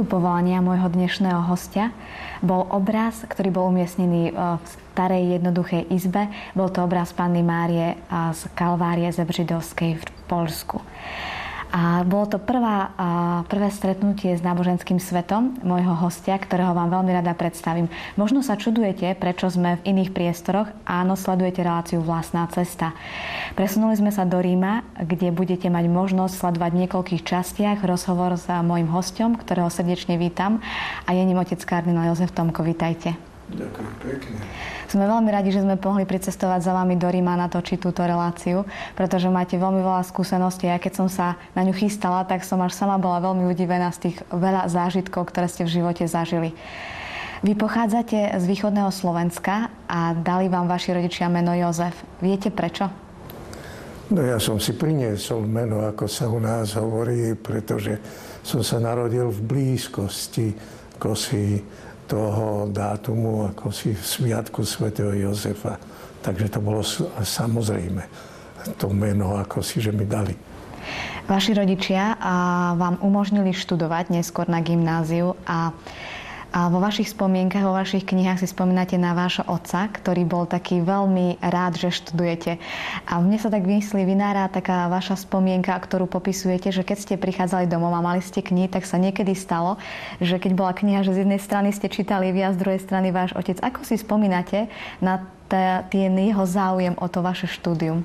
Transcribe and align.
Povolania 0.00 0.64
môjho 0.64 0.88
dnešného 0.88 1.44
hostia 1.44 1.92
bol 2.40 2.64
obraz, 2.72 3.20
ktorý 3.28 3.52
bol 3.52 3.68
umiestnený 3.68 4.32
e, 4.32 4.56
v 4.56 4.64
starej 4.96 5.36
jednoduchej 5.36 5.92
izbe. 5.92 6.32
Bol 6.56 6.72
to 6.72 6.84
obraz 6.84 7.12
Panny 7.12 7.44
Márie 7.44 8.00
z 8.08 8.40
Kalvárie 8.56 9.12
Zebřidovskej 9.12 10.00
v 10.00 10.04
Polsku. 10.24 10.79
A 11.70 12.02
bolo 12.02 12.26
to 12.26 12.42
prvá, 12.42 12.90
prvé 13.46 13.70
stretnutie 13.70 14.34
s 14.34 14.42
náboženským 14.42 14.98
svetom 14.98 15.54
môjho 15.62 15.94
hostia, 15.94 16.34
ktorého 16.34 16.74
vám 16.74 16.90
veľmi 16.90 17.14
rada 17.14 17.30
predstavím. 17.38 17.86
Možno 18.18 18.42
sa 18.42 18.58
čudujete, 18.58 19.14
prečo 19.14 19.46
sme 19.46 19.78
v 19.78 19.94
iných 19.94 20.10
priestoroch. 20.10 20.66
Áno, 20.82 21.14
sledujete 21.14 21.62
reláciu 21.62 22.02
Vlastná 22.02 22.50
cesta. 22.50 22.90
Presunuli 23.54 23.94
sme 23.94 24.10
sa 24.10 24.26
do 24.26 24.42
Ríma, 24.42 24.82
kde 24.98 25.30
budete 25.30 25.70
mať 25.70 25.86
možnosť 25.86 26.34
sledovať 26.34 26.70
v 26.74 26.80
niekoľkých 26.82 27.22
častiach 27.22 27.78
rozhovor 27.86 28.34
s 28.34 28.50
mojim 28.66 28.90
hostom, 28.90 29.38
ktorého 29.38 29.70
srdečne 29.70 30.18
vítam. 30.18 30.58
A 31.06 31.14
je 31.14 31.22
ním 31.22 31.38
otec 31.38 31.62
kardinál 31.62 32.10
Jozef 32.10 32.34
Tomko. 32.34 32.66
Vítajte. 32.66 33.29
Ďakujem 33.50 33.92
pekne. 33.98 34.38
Sme 34.86 35.04
veľmi 35.10 35.30
radi, 35.34 35.50
že 35.50 35.66
sme 35.66 35.74
mohli 35.74 36.06
pricestovať 36.06 36.60
za 36.62 36.72
vami 36.74 36.94
do 36.94 37.10
Ríma 37.10 37.34
natočiť 37.34 37.78
túto 37.82 38.06
reláciu, 38.06 38.62
pretože 38.94 39.26
máte 39.26 39.58
veľmi 39.58 39.82
veľa 39.82 40.06
skúseností. 40.06 40.70
A 40.70 40.78
keď 40.78 41.02
som 41.02 41.08
sa 41.10 41.34
na 41.58 41.66
ňu 41.66 41.74
chystala, 41.74 42.22
tak 42.22 42.46
som 42.46 42.62
až 42.62 42.78
sama 42.78 42.94
bola 42.98 43.18
veľmi 43.18 43.50
udivená 43.50 43.90
z 43.90 44.10
tých 44.10 44.16
veľa 44.30 44.70
zážitkov, 44.70 45.30
ktoré 45.30 45.50
ste 45.50 45.66
v 45.66 45.82
živote 45.82 46.06
zažili. 46.06 46.54
Vy 47.40 47.56
pochádzate 47.56 48.36
z 48.36 48.44
východného 48.44 48.92
Slovenska 48.92 49.72
a 49.88 50.12
dali 50.12 50.52
vám 50.52 50.68
vaši 50.68 50.92
rodičia 50.92 51.26
meno 51.32 51.56
Jozef. 51.56 51.96
Viete 52.20 52.52
prečo? 52.52 52.86
No 54.10 54.20
ja 54.26 54.36
som 54.42 54.58
si 54.58 54.74
priniesol 54.74 55.46
meno, 55.46 55.86
ako 55.86 56.04
sa 56.10 56.26
u 56.26 56.42
nás 56.42 56.76
hovorí, 56.76 57.32
pretože 57.38 57.96
som 58.42 58.60
sa 58.60 58.82
narodil 58.82 59.30
v 59.30 59.40
blízkosti 59.40 60.52
Kosy 61.00 61.62
toho 62.10 62.66
dátumu 62.66 63.54
ako 63.54 63.70
si 63.70 63.94
v 63.94 64.02
Sviatku 64.02 64.66
svätého 64.66 65.14
Jozefa. 65.14 65.78
Takže 66.20 66.50
to 66.50 66.58
bolo 66.58 66.82
samozrejme 67.22 68.02
to 68.76 68.90
meno, 68.90 69.38
ako 69.38 69.62
si, 69.62 69.78
že 69.78 69.94
mi 69.94 70.04
dali. 70.04 70.34
Vaši 71.30 71.54
rodičia 71.54 72.18
vám 72.74 72.98
umožnili 73.00 73.54
študovať 73.54 74.10
neskôr 74.10 74.50
na 74.50 74.58
gymnáziu 74.58 75.38
a 75.46 75.70
a 76.50 76.66
vo 76.66 76.82
vašich 76.82 77.14
spomienkach, 77.14 77.62
vo 77.62 77.78
vašich 77.78 78.02
knihách 78.02 78.42
si 78.42 78.50
spomínate 78.50 78.98
na 78.98 79.14
vášho 79.14 79.46
otca, 79.46 79.86
ktorý 79.86 80.26
bol 80.26 80.44
taký 80.50 80.82
veľmi 80.82 81.38
rád, 81.38 81.78
že 81.78 81.94
študujete. 81.94 82.58
A 83.06 83.22
mne 83.22 83.38
sa 83.38 83.54
tak 83.54 83.62
vymyslí, 83.62 84.02
vynára 84.02 84.50
taká 84.50 84.90
vaša 84.90 85.14
spomienka, 85.14 85.70
ktorú 85.78 86.10
popisujete, 86.10 86.74
že 86.74 86.82
keď 86.82 86.98
ste 86.98 87.14
prichádzali 87.14 87.70
domov 87.70 87.94
a 87.94 88.02
mali 88.02 88.18
ste 88.18 88.42
knihy, 88.42 88.66
tak 88.66 88.82
sa 88.82 88.98
niekedy 88.98 89.38
stalo, 89.38 89.78
že 90.18 90.42
keď 90.42 90.52
bola 90.58 90.74
kniha, 90.74 91.06
že 91.06 91.14
z 91.14 91.22
jednej 91.22 91.38
strany 91.38 91.70
ste 91.70 91.86
čítali 91.86 92.34
vy 92.34 92.42
a 92.42 92.54
z 92.54 92.60
druhej 92.60 92.82
strany 92.82 93.14
váš 93.14 93.30
otec. 93.38 93.62
Ako 93.62 93.86
si 93.86 93.94
spomínate 93.94 94.66
na 94.98 95.22
ten 95.90 96.14
jeho 96.14 96.46
záujem 96.46 96.94
o 96.98 97.06
to 97.06 97.22
vaše 97.22 97.46
štúdium? 97.50 98.02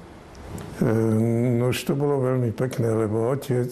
No 0.81 1.73
už 1.73 1.81
to 1.87 1.93
bolo 1.97 2.21
veľmi 2.21 2.53
pekné, 2.55 2.87
lebo 2.93 3.33
otec 3.33 3.71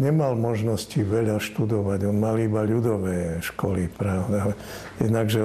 nemal 0.00 0.32
možnosti 0.34 0.96
veľa 0.96 1.36
študovať. 1.36 2.08
On 2.08 2.16
mal 2.16 2.40
iba 2.40 2.64
ľudové 2.64 3.44
školy, 3.44 3.92
pravda. 3.92 4.56
Jednakže 4.96 5.40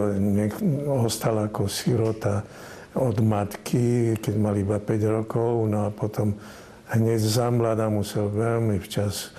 ostal 0.87 1.43
ako 1.43 1.67
sirota 1.67 2.47
od 2.95 3.19
matky, 3.19 4.15
keď 4.15 4.33
mal 4.39 4.55
iba 4.55 4.79
5 4.79 5.19
rokov, 5.21 5.67
no 5.67 5.85
a 5.85 5.89
potom 5.91 6.31
hneď 6.95 7.19
za 7.19 7.51
mladá 7.51 7.91
musel 7.91 8.31
veľmi 8.31 8.79
včas 8.79 9.35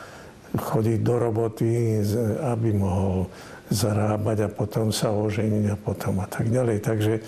chodiť 0.52 0.98
do 1.00 1.14
roboty, 1.16 2.00
aby 2.44 2.76
mohol 2.76 3.32
zarábať 3.72 4.46
a 4.46 4.48
potom 4.52 4.94
sa 4.94 5.10
oženiť 5.10 5.64
a 5.72 5.76
potom 5.76 6.22
a 6.22 6.26
tak 6.30 6.52
ďalej. 6.52 6.78
Takže 6.84 7.12
e, 7.18 7.22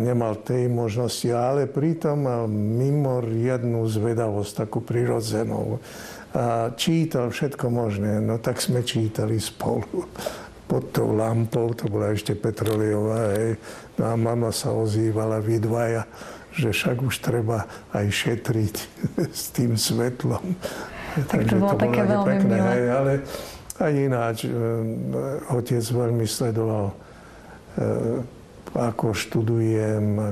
nemal 0.00 0.40
tej 0.40 0.70
možnosti, 0.70 1.28
ale 1.28 1.68
pritom 1.68 2.24
mal 2.24 2.42
mimoriadnú 2.48 3.84
zvedavosť, 3.84 4.64
takú 4.64 4.80
prirodzenú 4.80 5.82
a 6.36 6.68
čítal 6.76 7.32
všetko 7.32 7.72
možné. 7.72 8.20
No 8.20 8.36
tak 8.36 8.60
sme 8.60 8.84
čítali 8.84 9.40
spolu 9.40 10.04
pod 10.66 10.92
tou 10.92 11.14
lampou, 11.14 11.72
to 11.72 11.88
bola 11.88 12.12
ešte 12.12 12.34
petroliová, 12.34 13.32
hej. 13.38 13.56
No 13.96 14.12
a 14.12 14.14
mama 14.18 14.50
sa 14.50 14.74
ozývala, 14.74 15.38
vy 15.38 15.62
dvaja, 15.62 16.04
že 16.52 16.74
však 16.74 17.06
už 17.06 17.14
treba 17.22 17.64
aj 17.94 18.06
šetriť 18.10 18.74
s 19.40 19.54
tým 19.54 19.78
svetlom. 19.78 20.58
Tak 21.16 21.48
to 21.48 21.56
bolo 21.56 21.72
to 21.72 21.80
také 21.80 22.02
veľmi 22.04 22.28
pekné, 22.28 22.54
milé. 22.60 22.68
Hej, 22.68 22.84
ale 22.92 23.12
aj 23.80 23.92
ináč, 23.94 24.36
e, 24.44 24.52
otec 25.54 25.84
veľmi 25.86 26.26
sledoval, 26.28 26.86
e, 26.92 26.94
ako 28.76 29.16
študujem 29.16 30.04
a 30.20 30.28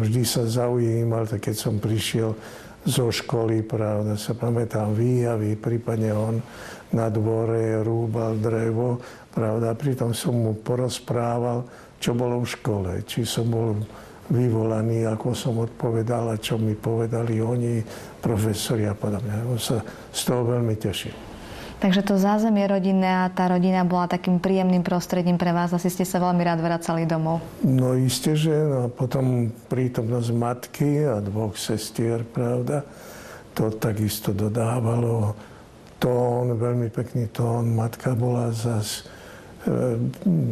vždy 0.00 0.22
sa 0.26 0.48
zaujímal, 0.48 1.28
tak 1.28 1.46
keď 1.46 1.54
som 1.54 1.78
prišiel 1.78 2.34
zo 2.84 3.08
školy, 3.08 3.64
pravda, 3.64 4.14
sa 4.14 4.36
pamätám 4.36 4.92
výjavy, 4.92 5.56
prípadne 5.56 6.12
on 6.12 6.36
na 6.92 7.08
dvore 7.08 7.80
rúbal 7.80 8.36
drevo, 8.38 9.00
pravda, 9.32 9.72
pritom 9.74 10.12
som 10.12 10.36
mu 10.36 10.52
porozprával, 10.60 11.64
čo 11.98 12.12
bolo 12.12 12.44
v 12.44 12.48
škole, 12.48 12.92
či 13.08 13.24
som 13.24 13.48
bol 13.48 13.74
vyvolaný, 14.28 15.08
ako 15.08 15.36
som 15.36 15.60
odpovedal 15.60 16.36
a 16.36 16.40
čo 16.40 16.60
mi 16.60 16.76
povedali 16.76 17.40
oni, 17.40 17.80
profesori 18.20 18.88
a 18.88 18.96
podobne. 18.96 19.44
On 19.48 19.60
sa 19.60 19.80
z 20.12 20.20
toho 20.24 20.44
veľmi 20.56 20.76
tešil. 20.76 21.33
Takže 21.84 22.00
to 22.00 22.16
zázemie 22.16 22.64
rodinné 22.64 23.28
a 23.28 23.28
tá 23.28 23.44
rodina 23.44 23.84
bola 23.84 24.08
takým 24.08 24.40
príjemným 24.40 24.80
prostredím 24.80 25.36
pre 25.36 25.52
vás. 25.52 25.68
Asi 25.68 25.92
ste 25.92 26.08
sa 26.08 26.16
veľmi 26.16 26.40
rád 26.40 26.64
vracali 26.64 27.04
domov. 27.04 27.44
No 27.60 27.92
isté, 27.92 28.32
že. 28.32 28.56
No 28.56 28.88
potom 28.88 29.52
prítomnosť 29.68 30.30
matky 30.32 31.04
a 31.04 31.20
dvoch 31.20 31.60
sestier, 31.60 32.24
pravda, 32.24 32.80
to 33.52 33.68
takisto 33.76 34.32
dodávalo 34.32 35.36
tón, 36.00 36.56
veľmi 36.56 36.88
pekný 36.88 37.28
tón. 37.28 37.76
Matka 37.76 38.16
bola 38.16 38.48
zas 38.48 39.04
e, 39.68 40.00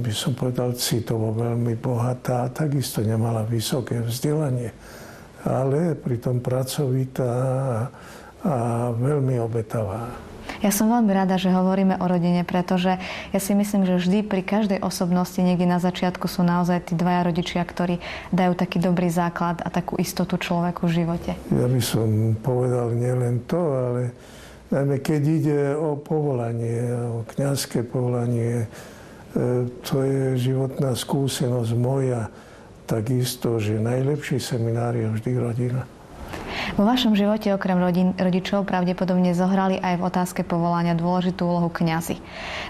by 0.04 0.12
som 0.12 0.36
povedal, 0.36 0.76
citovo 0.76 1.32
veľmi 1.32 1.80
bohatá, 1.80 2.52
takisto 2.52 3.00
nemala 3.00 3.40
vysoké 3.48 4.04
vzdelanie, 4.04 4.68
ale 5.48 5.96
pritom 5.96 6.44
pracovitá 6.44 7.32
a 8.44 8.56
veľmi 8.92 9.40
obetavá. 9.40 10.31
Ja 10.62 10.70
som 10.70 10.86
veľmi 10.86 11.10
rada, 11.10 11.34
že 11.42 11.50
hovoríme 11.50 11.98
o 11.98 12.06
rodine, 12.06 12.46
pretože 12.46 12.94
ja 13.34 13.40
si 13.42 13.52
myslím, 13.52 13.82
že 13.82 13.98
vždy 13.98 14.22
pri 14.22 14.46
každej 14.46 14.78
osobnosti 14.78 15.34
niekde 15.42 15.66
na 15.66 15.82
začiatku 15.82 16.30
sú 16.30 16.46
naozaj 16.46 16.86
tí 16.86 16.94
dvaja 16.94 17.26
rodičia, 17.26 17.66
ktorí 17.66 17.98
dajú 18.30 18.54
taký 18.54 18.78
dobrý 18.78 19.10
základ 19.10 19.58
a 19.58 19.68
takú 19.74 19.98
istotu 19.98 20.38
človeku 20.38 20.86
v 20.86 21.02
živote. 21.02 21.34
Ja 21.50 21.66
by 21.66 21.82
som 21.82 22.38
povedal 22.38 22.94
nielen 22.94 23.42
to, 23.50 23.58
ale 23.58 24.00
najmä 24.70 25.02
keď 25.02 25.22
ide 25.26 25.60
o 25.74 25.98
povolanie, 25.98 26.94
o 27.10 27.26
kniazské 27.26 27.82
povolanie, 27.82 28.70
e, 29.34 29.66
to 29.82 30.06
je 30.06 30.38
životná 30.38 30.94
skúsenosť 30.94 31.72
moja, 31.74 32.30
takisto, 32.86 33.58
že 33.58 33.82
najlepší 33.82 34.38
seminár 34.38 34.94
je 34.94 35.10
vždy 35.10 35.32
rodina. 35.42 35.82
Vo 36.72 36.88
vašom 36.88 37.12
živote 37.12 37.52
okrem 37.52 37.76
rodin, 37.76 38.16
rodičov 38.16 38.64
pravdepodobne 38.64 39.36
zohrali 39.36 39.76
aj 39.76 40.00
v 40.00 40.06
otázke 40.08 40.40
povolania 40.40 40.96
dôležitú 40.96 41.44
úlohu 41.44 41.68
kňazi. 41.68 42.16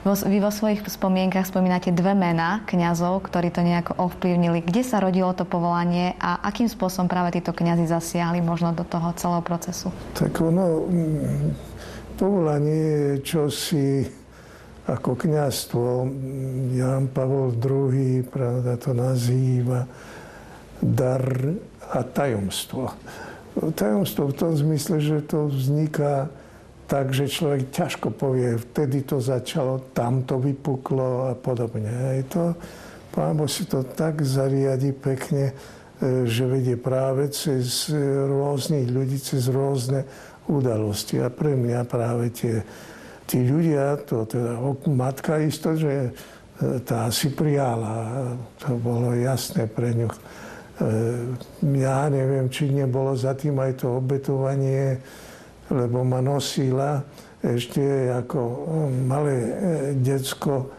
Vy 0.03 0.39
vo 0.43 0.51
svojich 0.51 0.83
spomienkach 0.83 1.47
spomínate 1.47 1.95
dve 1.95 2.19
mená 2.19 2.67
kňazov, 2.67 3.23
ktorí 3.31 3.55
to 3.55 3.63
nejako 3.63 3.95
ovplyvnili. 4.03 4.67
Kde 4.67 4.83
sa 4.83 4.99
rodilo 4.99 5.31
to 5.39 5.47
povolanie 5.47 6.19
a 6.19 6.43
akým 6.43 6.67
spôsobom 6.67 7.07
práve 7.07 7.39
títo 7.39 7.55
kňazi 7.55 7.87
zasiahli 7.87 8.43
možno 8.43 8.75
do 8.75 8.83
toho 8.83 9.15
celého 9.15 9.43
procesu? 9.47 9.95
Tak 10.19 10.35
ono, 10.35 10.83
mm, 10.83 11.47
povolanie 12.19 12.83
je 12.83 13.13
čosi 13.23 14.03
ako 14.91 15.15
kňazstvo. 15.15 16.11
Jan 16.75 17.07
Pavol 17.15 17.55
II, 17.55 18.27
pravda, 18.27 18.75
to 18.83 18.91
nazýva 18.91 19.87
dar 20.83 21.23
a 21.95 22.03
tajomstvo. 22.03 22.91
Tajomstvo 23.53 24.33
v 24.33 24.39
tom 24.39 24.53
zmysle, 24.57 24.97
že 24.97 25.29
to 25.29 25.53
vzniká 25.53 26.33
tak, 26.89 27.13
že 27.13 27.29
človek 27.29 27.73
ťažko 27.73 28.13
povie, 28.13 28.61
vtedy 28.61 29.05
to 29.05 29.17
začalo, 29.17 29.93
tam 29.97 30.25
to 30.29 30.37
vypuklo 30.37 31.29
a 31.29 31.33
podobne. 31.33 31.89
Aj 31.89 32.21
to, 32.29 32.53
pán 33.13 33.37
Boh 33.37 33.49
si 33.49 33.65
to 33.65 33.85
tak 33.85 34.21
zariadi 34.21 34.93
pekne, 34.93 35.53
e, 35.53 36.25
že 36.29 36.45
vedie 36.45 36.77
práve 36.77 37.33
cez 37.33 37.89
rôznych 38.29 38.93
ľudí, 38.93 39.17
cez 39.21 39.49
rôzne 39.49 40.05
udalosti. 40.49 41.21
A 41.21 41.33
pre 41.33 41.57
mňa 41.57 41.81
práve 41.89 42.29
tie, 42.33 42.61
tí 43.25 43.41
ľudia, 43.41 43.97
to 44.05 44.29
teda 44.29 44.61
matka 44.93 45.41
isto, 45.41 45.73
že 45.73 46.09
e, 46.09 46.11
tá 46.85 47.09
si 47.09 47.33
prijala. 47.33 48.37
To 48.69 48.77
bolo 48.77 49.17
jasné 49.17 49.65
pre 49.65 49.97
ňu 49.97 50.13
ja 51.63 52.11
neviem, 52.11 52.51
či 52.51 52.75
nebolo 52.75 53.15
za 53.15 53.39
tým 53.39 53.55
aj 53.63 53.87
to 53.87 54.03
obetovanie 54.03 54.99
lebo 55.73 56.05
ma 56.05 56.21
nosila 56.21 57.01
ešte 57.43 58.13
ako 58.13 58.41
malé 59.09 59.35
e, 59.35 59.53
decko 59.99 60.71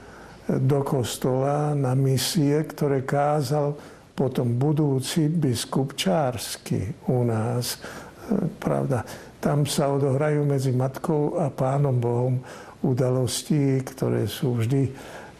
do 0.47 0.79
kostola 0.85 1.73
na 1.73 1.97
misie, 1.97 2.55
ktoré 2.63 3.03
kázal 3.03 3.75
potom 4.13 4.55
budúci 4.55 5.27
biskup 5.27 5.97
Čársky 5.97 7.09
u 7.09 7.25
nás. 7.25 7.75
E, 7.75 8.47
pravda, 8.61 9.03
tam 9.41 9.67
sa 9.67 9.91
odohrajú 9.91 10.45
medzi 10.47 10.71
Matkou 10.71 11.41
a 11.41 11.51
Pánom 11.51 11.97
Bohom 11.99 12.39
udalosti, 12.83 13.83
ktoré 13.83 14.27
sú 14.27 14.59
vždy, 14.59 14.91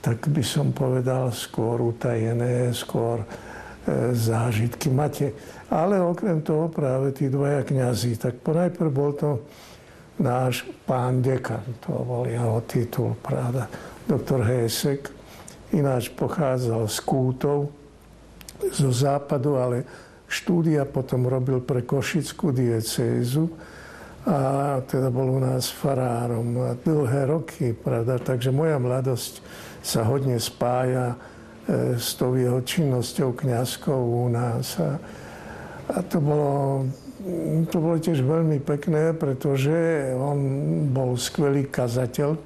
tak 0.04 0.28
by 0.28 0.44
som 0.44 0.76
povedal, 0.76 1.32
skôr 1.32 1.80
utajené, 1.80 2.76
skôr 2.76 3.24
e, 3.24 3.53
zážitky. 4.12 4.90
Máte. 4.90 5.36
Ale 5.68 6.00
okrem 6.00 6.40
toho 6.42 6.72
práve 6.72 7.12
tí 7.12 7.28
dvaja 7.28 7.64
kňazí, 7.68 8.16
tak 8.16 8.40
ponajprv 8.40 8.92
bol 8.94 9.12
to 9.18 9.44
náš 10.22 10.64
pán 10.86 11.26
dekan, 11.26 11.66
to 11.82 11.92
bol 12.06 12.24
jeho 12.24 12.62
titul, 12.70 13.18
pravda, 13.18 13.66
doktor 14.06 14.46
Hesek, 14.46 15.10
ináč 15.74 16.14
pochádzal 16.14 16.86
z 16.86 16.98
Kútov, 17.02 17.74
zo 18.70 18.92
západu, 18.94 19.58
ale 19.58 19.84
štúdia 20.30 20.86
potom 20.86 21.26
robil 21.26 21.60
pre 21.66 21.82
Košickú 21.82 22.54
diecézu. 22.54 23.50
A 24.24 24.80
teda 24.88 25.12
bol 25.12 25.36
u 25.36 25.40
nás 25.44 25.68
farárom 25.68 26.80
dlhé 26.80 27.28
roky, 27.28 27.76
pravda, 27.76 28.16
takže 28.22 28.56
moja 28.56 28.80
mladosť 28.80 29.44
sa 29.84 30.08
hodne 30.08 30.40
spája 30.40 31.20
s 31.98 32.20
tou 32.20 32.36
jeho 32.36 32.60
činnosťou 32.60 33.32
kňazkou 33.40 34.28
u 34.28 34.28
nás. 34.28 34.76
A, 34.84 35.00
a 35.96 36.00
to 36.04 36.20
bolo, 36.20 36.84
to 37.72 37.78
bolo 37.80 37.96
tiež 38.00 38.20
veľmi 38.20 38.60
pekné, 38.60 39.16
pretože 39.16 39.72
on 40.20 40.40
bol 40.92 41.16
skvelý 41.16 41.72
kazateľ, 41.72 42.36
e, 42.36 42.42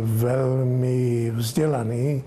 veľmi 0.00 1.32
vzdelaný. 1.36 2.24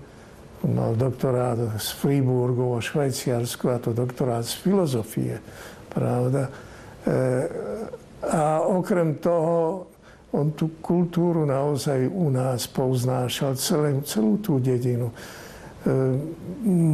Mal 0.58 0.94
doktorát 0.98 1.58
z 1.78 1.88
Friburgu 2.02 2.74
vo 2.74 2.80
Švajciarsku 2.82 3.70
a 3.70 3.78
to 3.78 3.94
doktorát 3.94 4.42
z 4.46 4.58
filozofie, 4.62 5.42
pravda. 5.90 6.50
E, 6.50 6.50
a 8.30 8.62
okrem 8.62 9.18
toho, 9.18 9.86
on 10.34 10.52
tú 10.52 10.76
kultúru 10.84 11.48
naozaj 11.48 12.04
u 12.04 12.28
nás 12.28 12.68
poznášal, 12.68 13.56
celú, 13.56 14.04
celú 14.04 14.36
tú 14.38 14.60
dedinu. 14.60 15.08
Ehm, 15.88 16.36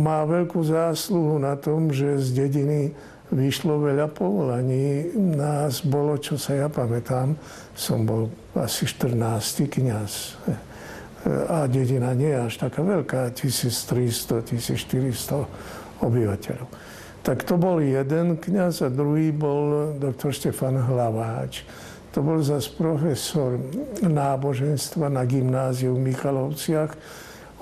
má 0.07 0.23
veľkú 0.23 0.63
zásluhu 0.63 1.43
na 1.43 1.59
tom, 1.59 1.91
že 1.91 2.15
z 2.23 2.47
dediny 2.47 2.95
vyšlo 3.35 3.83
veľa 3.83 4.07
povolaní. 4.07 5.11
Nás 5.19 5.83
bolo, 5.83 6.15
čo 6.23 6.39
sa 6.39 6.55
ja 6.55 6.71
pamätám, 6.71 7.35
som 7.75 8.07
bol 8.07 8.31
asi 8.55 8.87
14. 8.87 9.67
kniaz. 9.67 10.39
A 11.27 11.67
dedina 11.67 12.15
nie 12.15 12.31
je 12.31 12.39
až 12.39 12.55
taká 12.69 12.85
veľká, 12.85 13.33
1300-1400 13.35 16.05
obyvateľov. 16.05 16.69
Tak 17.25 17.49
to 17.49 17.57
bol 17.57 17.81
jeden 17.81 18.37
kniaz 18.37 18.85
a 18.85 18.93
druhý 18.93 19.33
bol 19.33 19.97
doktor 19.97 20.37
Štefan 20.37 20.77
Hlaváč. 20.77 21.65
To 22.13 22.21
bol 22.23 22.45
zase 22.45 22.69
profesor 22.77 23.57
náboženstva 24.05 25.09
na 25.09 25.25
gymnáziu 25.25 25.97
v 25.97 26.13
Michalovciach 26.13 26.93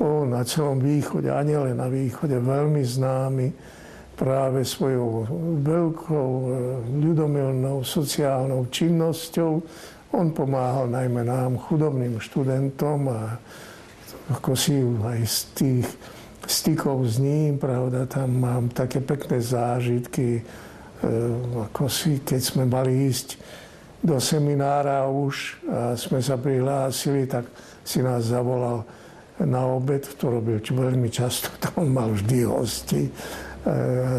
o, 0.03 0.27
na 0.27 0.43
celom 0.43 0.83
východe, 0.83 1.31
a 1.31 1.39
nielen 1.47 1.79
na 1.79 1.87
východe, 1.87 2.35
veľmi 2.35 2.83
známy 2.83 3.47
práve 4.19 4.67
svojou 4.67 5.27
veľkou 5.63 6.31
e, 6.43 6.49
ľudomilnou 7.07 7.87
sociálnou 7.87 8.67
činnosťou. 8.69 9.53
On 10.13 10.27
pomáhal 10.35 10.91
najmä 10.91 11.23
nám, 11.25 11.57
chudobným 11.57 12.19
študentom 12.19 13.09
a 13.09 13.39
ako 14.31 14.53
si 14.59 14.83
aj 14.83 15.21
z 15.25 15.39
tých 15.57 15.87
stykov 16.47 17.07
s 17.07 17.23
ním, 17.23 17.57
pravda, 17.57 18.07
tam 18.07 18.43
mám 18.43 18.71
také 18.75 18.99
pekné 18.99 19.39
zážitky, 19.39 20.39
e, 20.39 20.43
ako 21.71 21.87
si, 21.87 22.21
keď 22.21 22.41
sme 22.43 22.65
mali 22.67 23.07
ísť 23.09 23.39
do 24.03 24.19
seminára 24.19 25.07
už 25.07 25.63
a 25.71 25.95
sme 25.95 26.19
sa 26.19 26.35
prihlásili, 26.35 27.31
tak 27.31 27.47
si 27.87 28.03
nás 28.03 28.27
zavolal 28.35 28.83
na 29.41 29.65
obed, 29.65 30.05
to 30.21 30.29
robil 30.29 30.61
veľmi 30.61 31.09
často, 31.09 31.49
tam 31.65 31.89
mal 31.89 32.13
vždy 32.13 32.39
hosti. 32.45 33.03
E, 33.07 33.11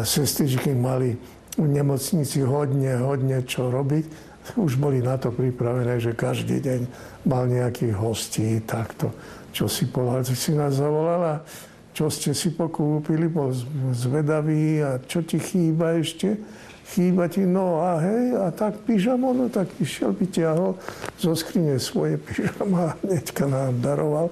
sestričky 0.02 0.74
mali 0.74 1.14
v 1.54 1.66
nemocnici 1.70 2.42
hodne, 2.42 2.98
hodne 2.98 3.44
čo 3.46 3.70
robiť. 3.70 4.34
Už 4.60 4.76
boli 4.76 5.00
na 5.00 5.16
to 5.16 5.32
pripravené, 5.32 5.96
že 6.02 6.12
každý 6.12 6.60
deň 6.60 6.80
mal 7.24 7.48
nejakých 7.48 7.94
hostí, 7.96 8.60
takto. 8.60 9.14
Čo 9.54 9.70
si 9.70 9.88
povedal, 9.88 10.26
si 10.26 10.52
nás 10.52 10.76
zavolala, 10.76 11.46
čo 11.94 12.10
ste 12.10 12.34
si 12.34 12.50
pokúpili, 12.50 13.30
bol 13.30 13.54
zvedavý 13.94 14.82
a 14.82 14.98
čo 14.98 15.22
ti 15.22 15.38
chýba 15.38 15.94
ešte? 15.96 16.36
Chýba 16.84 17.32
ti, 17.32 17.46
no 17.46 17.80
a 17.80 18.02
hej, 18.02 18.36
a 18.36 18.52
tak 18.52 18.76
pyžamo, 18.84 19.32
no 19.32 19.48
tak 19.48 19.72
išiel, 19.80 20.12
vyťahol 20.12 20.76
zo 21.16 21.32
skrine 21.32 21.80
svoje 21.80 22.20
pyžama 22.20 22.92
a 22.92 22.94
hneďka 23.00 23.48
nám 23.48 23.80
daroval 23.80 24.28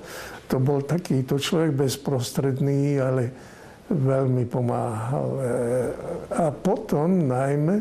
to 0.53 0.61
bol 0.61 0.85
takýto 0.85 1.41
človek 1.41 1.89
bezprostredný, 1.89 3.01
ale 3.01 3.33
veľmi 3.89 4.45
pomáhal. 4.45 5.29
E, 5.33 5.45
a 6.37 6.53
potom 6.53 7.25
najmä, 7.25 7.81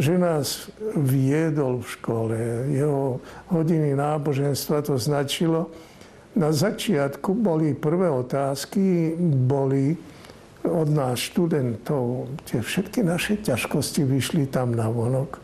že 0.00 0.16
nás 0.16 0.72
viedol 0.96 1.84
v 1.84 1.88
škole. 2.00 2.36
Jeho 2.72 3.20
hodiny 3.52 3.92
náboženstva 3.92 4.80
to 4.80 4.96
značilo. 4.96 5.68
Na 6.40 6.56
začiatku 6.56 7.36
boli 7.36 7.76
prvé 7.76 8.08
otázky, 8.08 9.12
boli 9.44 9.92
od 10.64 10.88
nás 10.88 11.20
študentov. 11.20 12.32
Tie 12.48 12.64
všetky 12.64 13.04
naše 13.04 13.44
ťažkosti 13.44 14.08
vyšli 14.08 14.48
tam 14.48 14.72
na 14.72 14.88
vonok. 14.88 15.36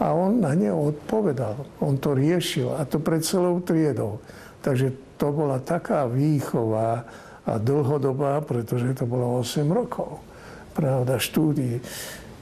A 0.00 0.16
on 0.16 0.40
na 0.40 0.56
ne 0.56 0.72
odpovedal. 0.72 1.60
On 1.84 2.00
to 2.00 2.16
riešil. 2.16 2.72
A 2.72 2.88
to 2.88 3.04
pred 3.04 3.20
celou 3.20 3.60
triedou. 3.60 4.16
Takže 4.64 5.09
to 5.20 5.28
bola 5.28 5.60
taká 5.60 6.08
výchova 6.08 7.04
a 7.44 7.52
dlhodobá, 7.60 8.40
pretože 8.40 8.96
to 8.96 9.04
bolo 9.04 9.44
8 9.44 9.68
rokov, 9.68 10.24
pravda, 10.72 11.20
štúdií. 11.20 11.76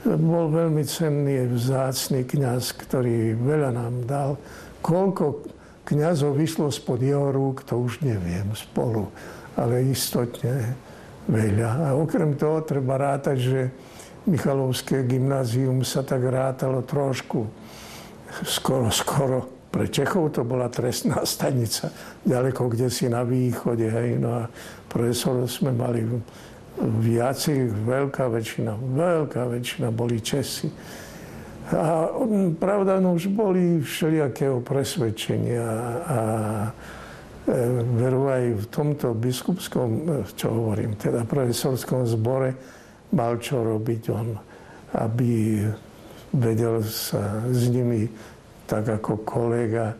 Bol 0.06 0.54
veľmi 0.54 0.86
cenný, 0.86 1.50
vzácný 1.50 2.22
kňaz, 2.22 2.78
ktorý 2.78 3.34
veľa 3.34 3.74
nám 3.74 3.94
dal. 4.06 4.30
Koľko 4.78 5.42
kňazov 5.82 6.38
vyšlo 6.38 6.70
spod 6.70 7.02
jeho 7.02 7.34
rúk, 7.34 7.66
to 7.66 7.74
už 7.82 8.06
neviem 8.06 8.54
spolu, 8.54 9.10
ale 9.58 9.82
istotne 9.90 10.78
veľa. 11.26 11.90
A 11.90 11.98
okrem 11.98 12.38
toho 12.38 12.62
treba 12.62 12.94
rátať, 12.94 13.36
že 13.42 13.60
Michalovské 14.28 15.02
gymnázium 15.08 15.82
sa 15.82 16.06
tak 16.06 16.20
rátalo 16.20 16.84
trošku 16.86 17.48
skoro, 18.44 18.92
skoro 18.92 19.57
pre 19.68 19.86
Čechov 19.92 20.32
to 20.32 20.42
bola 20.48 20.72
trestná 20.72 21.24
stanica, 21.28 21.92
ďaleko 22.24 22.72
kde 22.72 22.88
si 22.88 23.06
na 23.08 23.22
východe. 23.22 23.88
Hej. 23.88 24.20
No 24.20 24.30
a 24.32 24.42
profesorov 24.88 25.48
sme 25.48 25.76
mali 25.76 26.04
viaci, 26.78 27.66
veľká 27.68 28.30
väčšina, 28.30 28.72
veľká 28.74 29.42
väčšina 29.50 29.88
boli 29.90 30.22
Česi. 30.22 30.70
A 31.68 32.08
pravda, 32.56 32.96
no 32.96 33.12
už 33.12 33.28
boli 33.28 33.84
všelijakého 33.84 34.64
presvedčenia 34.64 35.68
a 36.08 36.20
e, 36.64 36.70
veru 37.92 38.32
aj 38.32 38.44
v 38.56 38.64
tomto 38.72 39.12
biskupskom, 39.12 39.90
e, 39.90 40.02
čo 40.32 40.48
hovorím, 40.48 40.96
teda 40.96 41.28
profesorskom 41.28 42.08
zbore 42.08 42.56
mal 43.12 43.36
čo 43.36 43.60
robiť 43.60 44.02
on, 44.08 44.32
aby 44.96 45.60
vedel 46.32 46.80
sa 46.88 47.44
s 47.52 47.68
nimi 47.68 48.08
tak 48.68 49.00
ako 49.00 49.24
kolega 49.24 49.96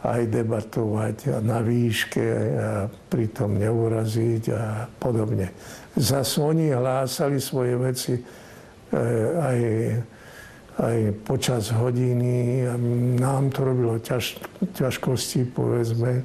aj 0.00 0.32
debatovať 0.32 1.44
na 1.44 1.60
výške 1.60 2.24
a 2.24 2.88
pritom 2.88 3.60
neuraziť 3.60 4.44
a 4.50 4.88
podobne. 4.88 5.52
Zas 5.94 6.40
oni 6.40 6.72
hlásali 6.72 7.36
svoje 7.36 7.76
veci 7.76 8.14
e, 8.16 8.22
aj, 9.36 9.60
aj 10.80 10.98
počas 11.20 11.68
hodiny 11.76 12.64
a 12.64 12.80
nám 13.20 13.52
to 13.52 13.60
robilo 13.68 14.00
ťaž, 14.00 14.40
ťažkosti, 14.72 15.52
povedzme. 15.52 16.12
E, 16.16 16.22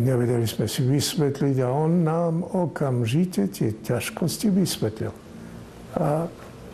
nevedeli 0.00 0.48
sme 0.48 0.64
si 0.64 0.80
vysvetliť 0.80 1.60
a 1.60 1.68
on 1.68 2.08
nám 2.08 2.40
okamžite 2.40 3.52
tie 3.52 3.76
ťažkosti 3.84 4.48
vysvetlil. 4.48 5.12
A 6.00 6.24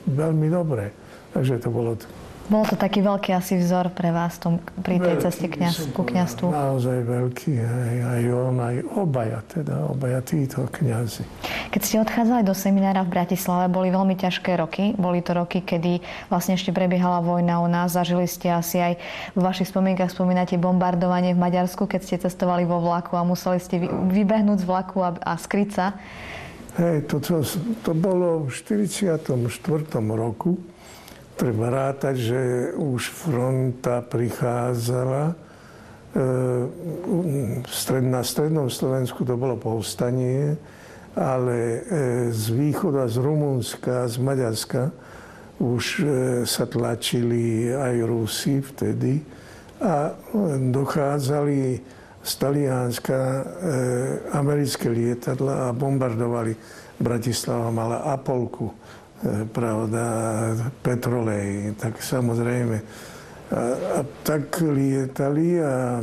veľmi 0.06 0.46
dobre. 0.46 0.94
Takže 1.34 1.58
to 1.58 1.68
bolo 1.74 1.98
Bol 2.46 2.62
to 2.62 2.78
taký 2.78 3.02
veľký 3.02 3.34
asi 3.34 3.58
vzor 3.58 3.90
pre 3.90 4.14
vás 4.14 4.38
tom, 4.38 4.62
pri 4.78 5.02
tej 5.02 5.18
veľký, 5.18 5.24
ceste 5.26 5.46
kniaz, 5.50 5.82
ku 5.90 6.06
kniazstvu. 6.06 6.54
Naozaj 6.54 6.98
veľký, 7.02 7.52
aj, 7.58 7.96
aj 8.06 8.22
on, 8.30 8.54
aj 8.62 8.76
obaja, 8.94 9.40
teda 9.50 9.74
obaja 9.90 10.22
títo 10.22 10.62
kniazy. 10.70 11.26
Keď 11.74 11.80
ste 11.82 11.96
odchádzali 12.06 12.46
do 12.46 12.54
seminára 12.54 13.02
v 13.02 13.18
Bratislave, 13.18 13.66
boli 13.66 13.90
veľmi 13.90 14.14
ťažké 14.14 14.54
roky. 14.62 14.94
Boli 14.94 15.26
to 15.26 15.34
roky, 15.34 15.58
kedy 15.58 15.98
vlastne 16.30 16.54
ešte 16.54 16.70
prebiehala 16.70 17.18
vojna 17.18 17.58
u 17.58 17.66
nás. 17.66 17.90
Zažili 17.98 18.30
ste 18.30 18.54
asi 18.54 18.78
aj 18.78 18.94
v 19.34 19.40
vašich 19.42 19.66
spomienkach 19.66 20.14
spomínate 20.14 20.54
bombardovanie 20.54 21.34
v 21.34 21.42
Maďarsku, 21.42 21.90
keď 21.90 22.00
ste 22.06 22.16
cestovali 22.22 22.62
vo 22.62 22.78
vlaku 22.78 23.18
a 23.18 23.26
museli 23.26 23.58
ste 23.58 23.82
vybehnúť 23.90 24.62
z 24.62 24.68
vlaku 24.70 25.02
a, 25.02 25.18
a 25.18 25.34
skryť 25.34 25.70
sa. 25.74 25.98
Hej, 26.78 27.08
to, 27.10 27.18
to, 27.18 27.40
to 27.82 27.92
bolo 27.96 28.46
v 28.46 28.54
44. 28.54 29.24
roku 30.14 30.60
treba 31.36 31.68
rátať, 31.68 32.16
že 32.16 32.40
už 32.80 33.12
fronta 33.12 34.00
prichádzala. 34.00 35.36
E, 36.16 38.00
na 38.00 38.24
strednom 38.24 38.72
Slovensku 38.72 39.20
to 39.22 39.36
bolo 39.36 39.60
povstanie, 39.60 40.56
ale 41.12 41.56
e, 41.56 41.80
z 42.32 42.44
východu 42.56 43.04
z 43.04 43.16
Rumunska, 43.20 44.08
z 44.08 44.16
Maďarska 44.16 44.82
už 45.60 45.84
e, 46.00 46.04
sa 46.48 46.64
tlačili 46.64 47.68
aj 47.68 47.94
Rusi 48.08 48.64
vtedy 48.64 49.20
a 49.76 50.08
dochádzali 50.72 51.60
z 52.24 52.32
Talianska 52.40 53.44
americké 54.32 54.88
lietadla 54.88 55.68
a 55.68 55.76
bombardovali 55.76 56.56
Bratislava 56.96 57.68
mala 57.68 58.08
Apolku 58.08 58.72
pravda, 59.52 60.04
petrolej, 60.84 61.72
tak 61.80 62.00
samozrejme. 62.00 62.76
A, 63.46 63.60
a 63.96 64.06
tak 64.26 64.60
lietali 64.60 65.62
a 65.62 66.02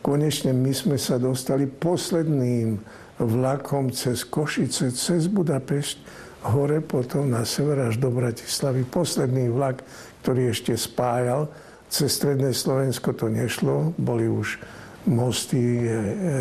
konečne 0.00 0.56
my 0.56 0.72
sme 0.72 0.96
sa 0.96 1.20
dostali 1.20 1.68
posledným 1.68 2.80
vlakom 3.20 3.92
cez 3.92 4.24
Košice, 4.24 4.92
cez 4.92 5.28
Budapešť, 5.28 6.26
hore 6.46 6.78
potom 6.84 7.32
na 7.32 7.42
sever 7.42 7.90
až 7.90 7.98
do 7.98 8.12
Bratislavy. 8.12 8.86
Posledný 8.86 9.50
vlak, 9.50 9.82
ktorý 10.22 10.54
ešte 10.54 10.78
spájal. 10.78 11.50
Cez 11.90 12.18
stredné 12.18 12.54
Slovensko 12.54 13.14
to 13.14 13.30
nešlo, 13.30 13.94
boli 13.98 14.26
už 14.30 14.58
mosty 15.06 15.58
e, 15.58 15.86
e, 15.86 15.92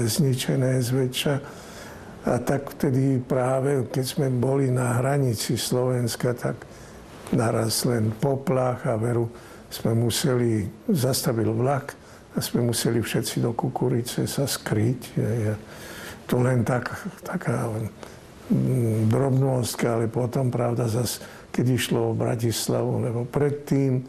zničené 0.09 0.81
zväčša 0.81 1.64
a 2.25 2.41
tak 2.41 2.73
vtedy 2.73 3.21
práve, 3.21 3.85
keď 3.93 4.05
sme 4.05 4.27
boli 4.33 4.73
na 4.73 4.97
hranici 4.97 5.53
Slovenska, 5.61 6.33
tak 6.33 6.65
naraz 7.37 7.85
len 7.85 8.09
poplach 8.17 8.81
a 8.89 8.97
veru 8.97 9.29
sme 9.69 9.93
museli, 9.93 10.65
zastavil 10.89 11.53
vlak 11.53 11.93
a 12.33 12.41
sme 12.41 12.65
museli 12.65 12.97
všetci 12.97 13.45
do 13.45 13.53
kukurice 13.53 14.25
sa 14.25 14.49
skryť. 14.49 15.01
To 16.25 16.41
len 16.41 16.65
tak, 16.65 16.97
taká 17.21 17.69
mm, 18.49 19.05
drobnostka, 19.05 20.01
ale 20.01 20.09
potom, 20.09 20.49
pravda, 20.49 20.89
zase, 20.89 21.21
keď 21.53 21.65
išlo 21.77 21.99
o 22.09 22.17
Bratislavu, 22.17 23.05
lebo 23.05 23.19
predtým, 23.29 24.01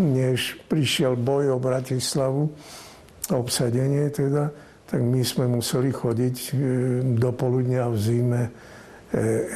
než 0.00 0.56
prišiel 0.72 1.20
boj 1.20 1.52
o 1.52 1.58
Bratislavu, 1.60 2.48
obsadenie 3.28 4.08
teda, 4.08 4.48
tak 4.92 5.00
my 5.00 5.24
sme 5.24 5.48
museli 5.48 5.88
chodiť 5.88 6.36
e, 6.36 6.54
do 7.16 7.32
poludnia 7.32 7.88
v 7.88 7.96
zime 7.96 8.42
e, 8.44 8.50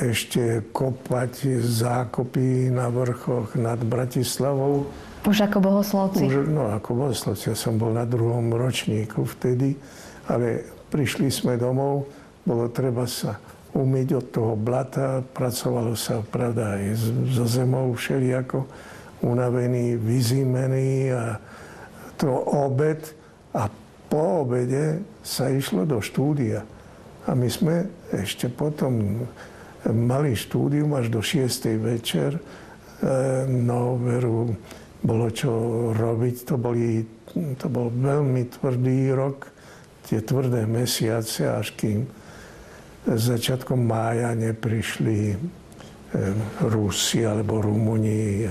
ešte 0.09 0.64
kopať 0.73 1.61
zákopy 1.61 2.73
na 2.73 2.88
vrchoch 2.88 3.52
nad 3.52 3.76
Bratislavou. 3.76 4.88
Už 5.28 5.45
ako 5.45 5.61
bohoslovci? 5.61 6.25
Už, 6.25 6.49
no, 6.49 6.73
ako 6.73 7.05
bohoslovci. 7.05 7.52
Ja 7.52 7.57
som 7.59 7.76
bol 7.76 7.93
na 7.93 8.09
druhom 8.09 8.49
ročníku 8.49 9.28
vtedy, 9.37 9.76
ale 10.25 10.64
prišli 10.88 11.28
sme 11.28 11.61
domov, 11.61 12.09
bolo 12.49 12.73
treba 12.73 13.05
sa 13.05 13.37
umyť 13.76 14.09
od 14.16 14.26
toho 14.33 14.52
blata, 14.57 15.21
pracovalo 15.21 15.93
sa, 15.93 16.25
pravda, 16.25 16.81
aj 16.81 16.97
so 17.37 17.45
zemou 17.45 17.93
všelijako, 17.93 18.64
unavený, 19.21 20.00
vyzimený 20.00 21.12
a 21.12 21.37
to 22.16 22.33
obed 22.33 23.05
a 23.52 23.69
po 24.16 24.49
obede 24.49 25.04
sa 25.20 25.52
išlo 25.52 25.85
do 25.85 26.00
štúdia. 26.00 26.64
A 27.28 27.37
my 27.37 27.52
sme 27.52 27.85
ešte 28.16 28.49
potom 28.49 29.20
mali 29.85 30.32
štúdium 30.32 30.96
až 30.96 31.12
do 31.12 31.20
6. 31.20 31.44
večer. 31.76 32.40
E, 32.40 32.40
no, 33.44 34.00
veru, 34.00 34.56
bolo 35.04 35.28
čo 35.28 35.52
robiť. 35.92 36.49
To, 36.49 36.56
boli, 36.56 37.04
to 37.61 37.68
bol 37.68 37.92
veľmi 37.92 38.49
tvrdý 38.56 39.12
rok, 39.12 39.52
tie 40.08 40.25
tvrdé 40.25 40.64
mesiace, 40.64 41.52
až 41.52 41.76
kým 41.76 42.08
začiatkom 43.04 43.85
mája 43.85 44.32
neprišli 44.32 45.20
e, 45.28 45.37
Rusi 46.73 47.20
alebo 47.20 47.61
Rumuni 47.61 48.49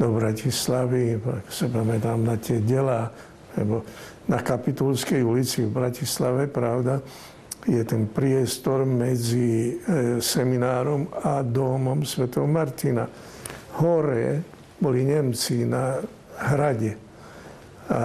do 0.00 0.08
Bratislavy. 0.08 1.20
Sa 1.52 1.68
pamätám 1.68 2.24
na 2.24 2.40
tie 2.40 2.64
dela, 2.64 3.12
lebo 3.56 3.84
na 4.28 4.40
Kapitulskej 4.40 5.20
ulici 5.22 5.62
v 5.62 5.74
Bratislave, 5.74 6.48
pravda, 6.48 7.00
je 7.64 7.80
ten 7.84 8.08
priestor 8.12 8.84
medzi 8.84 9.72
e, 9.72 10.20
seminárom 10.20 11.08
a 11.24 11.40
domom 11.40 12.04
Sv. 12.04 12.28
Martina. 12.44 13.08
Hore 13.80 14.44
boli 14.76 15.04
Nemci 15.04 15.64
na 15.64 15.96
hrade. 16.52 16.92
A 17.88 17.98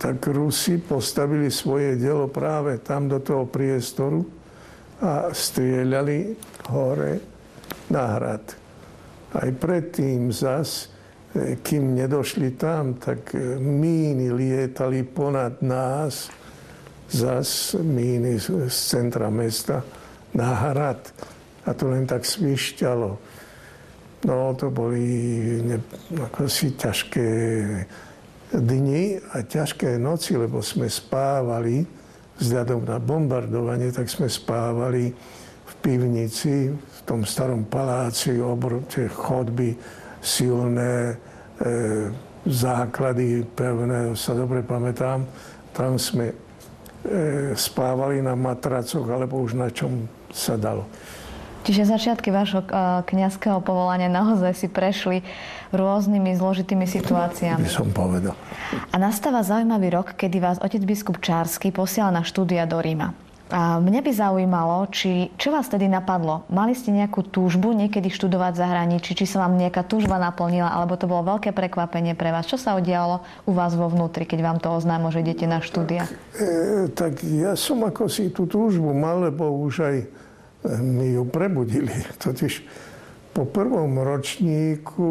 tak 0.00 0.16
Rusi 0.32 0.80
postavili 0.80 1.52
svoje 1.52 2.00
dielo 2.00 2.32
práve 2.32 2.80
tam 2.80 3.04
do 3.04 3.20
toho 3.20 3.44
priestoru 3.44 4.24
a 5.00 5.28
strieľali 5.28 6.36
hore 6.72 7.12
na 7.92 8.16
hrad. 8.16 8.44
Aj 9.36 9.50
predtým 9.60 10.32
zas 10.32 10.88
kým 11.62 11.94
nedošli 11.94 12.58
tam, 12.58 12.98
tak 12.98 13.34
míny 13.58 14.34
lietali 14.34 15.06
ponad 15.06 15.62
nás, 15.62 16.26
zas 17.10 17.74
míny 17.78 18.38
z 18.38 18.70
centra 18.70 19.30
mesta 19.30 19.82
na 20.34 20.54
hrad. 20.54 20.98
A 21.66 21.74
to 21.74 21.90
len 21.90 22.06
tak 22.06 22.26
svišťalo. 22.26 23.10
No 24.20 24.52
to 24.58 24.68
boli 24.68 25.06
ne, 25.64 25.78
ako 26.18 26.50
si 26.50 26.76
ťažké 26.76 27.30
dni 28.52 29.22
a 29.32 29.46
ťažké 29.46 29.96
noci, 29.96 30.36
lebo 30.36 30.60
sme 30.60 30.90
spávali, 30.90 31.86
vzhľadom 32.40 32.84
na 32.84 32.98
bombardovanie, 32.98 33.94
tak 33.94 34.10
sme 34.10 34.26
spávali 34.26 35.14
v 35.70 35.74
pivnici, 35.80 36.68
v 36.74 37.00
tom 37.06 37.22
starom 37.22 37.64
paláci, 37.70 38.36
obrovské 38.42 39.06
chodby, 39.08 39.76
silné 40.20 41.12
e, 41.12 41.14
základy 42.46 43.44
pevné, 43.56 44.16
sa 44.16 44.32
dobre 44.32 44.64
pamätám. 44.64 45.24
Tam 45.76 46.00
sme 46.00 46.32
e, 46.32 46.36
spávali 47.56 48.24
na 48.24 48.32
matracoch, 48.36 49.04
alebo 49.08 49.40
už 49.40 49.56
na 49.56 49.68
čom 49.68 50.08
sa 50.32 50.56
dalo. 50.56 50.86
Čiže 51.60 51.92
začiatky 51.92 52.32
vášho 52.32 52.64
uh, 52.64 53.04
kniazského 53.04 53.60
povolania 53.60 54.08
naozaj 54.08 54.56
si 54.56 54.68
prešli 54.72 55.20
rôznymi 55.76 56.32
zložitými 56.40 56.88
situáciami. 56.88 57.68
By 57.68 57.68
som 57.68 57.92
povedal. 57.92 58.32
A 58.90 58.96
nastáva 58.96 59.44
zaujímavý 59.44 59.92
rok, 59.92 60.16
kedy 60.16 60.40
vás 60.40 60.56
otec 60.56 60.80
biskup 60.88 61.20
Čársky 61.20 61.68
posiela 61.68 62.08
na 62.08 62.24
štúdia 62.24 62.64
do 62.64 62.80
Ríma. 62.80 63.12
A 63.50 63.82
mňa 63.82 64.00
by 64.06 64.12
zaujímalo, 64.14 64.86
či, 64.94 65.34
čo 65.34 65.50
vás 65.50 65.66
tedy 65.66 65.90
napadlo? 65.90 66.46
Mali 66.46 66.70
ste 66.78 66.94
nejakú 66.94 67.26
túžbu 67.26 67.74
niekedy 67.74 68.06
študovať 68.06 68.62
zahraničí? 68.62 69.18
Či 69.18 69.26
sa 69.26 69.42
vám 69.42 69.58
nejaká 69.58 69.82
túžba 69.82 70.22
naplnila? 70.22 70.70
Alebo 70.70 70.94
to 70.94 71.10
bolo 71.10 71.26
veľké 71.36 71.50
prekvapenie 71.50 72.14
pre 72.14 72.30
vás? 72.30 72.46
Čo 72.46 72.62
sa 72.62 72.78
udialo 72.78 73.26
u 73.50 73.52
vás 73.52 73.74
vo 73.74 73.90
vnútri, 73.90 74.22
keď 74.22 74.38
vám 74.46 74.58
to 74.62 74.70
oznámo, 74.70 75.10
že 75.10 75.26
idete 75.26 75.50
na 75.50 75.58
štúdia? 75.58 76.06
E, 76.38 76.86
tak 76.94 77.26
ja 77.26 77.58
som 77.58 77.82
ako 77.82 78.06
si 78.06 78.30
tú 78.30 78.46
túžbu 78.46 78.94
mal, 78.94 79.18
lebo 79.26 79.50
už 79.50 79.74
aj 79.82 79.96
e, 79.98 80.06
mi 80.78 81.18
ju 81.18 81.26
prebudili. 81.26 81.90
Totiž 82.22 82.62
po 83.34 83.46
prvom 83.50 83.98
ročníku 83.98 85.10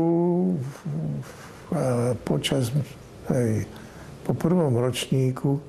a 1.70 2.16
počas, 2.24 2.74
hej, 3.30 3.68
po 4.26 4.34
prvom 4.34 4.74
ročníku 4.80 5.60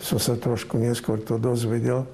som 0.00 0.18
sa 0.20 0.36
trošku 0.36 0.76
neskôr 0.76 1.20
to 1.24 1.40
dozvedel. 1.40 2.04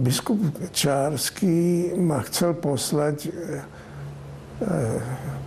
Biskup 0.00 0.38
Čársky 0.72 1.92
ma 1.98 2.24
chcel 2.24 2.56
poslať 2.56 3.26
e, 3.26 3.30
e, 3.30 3.34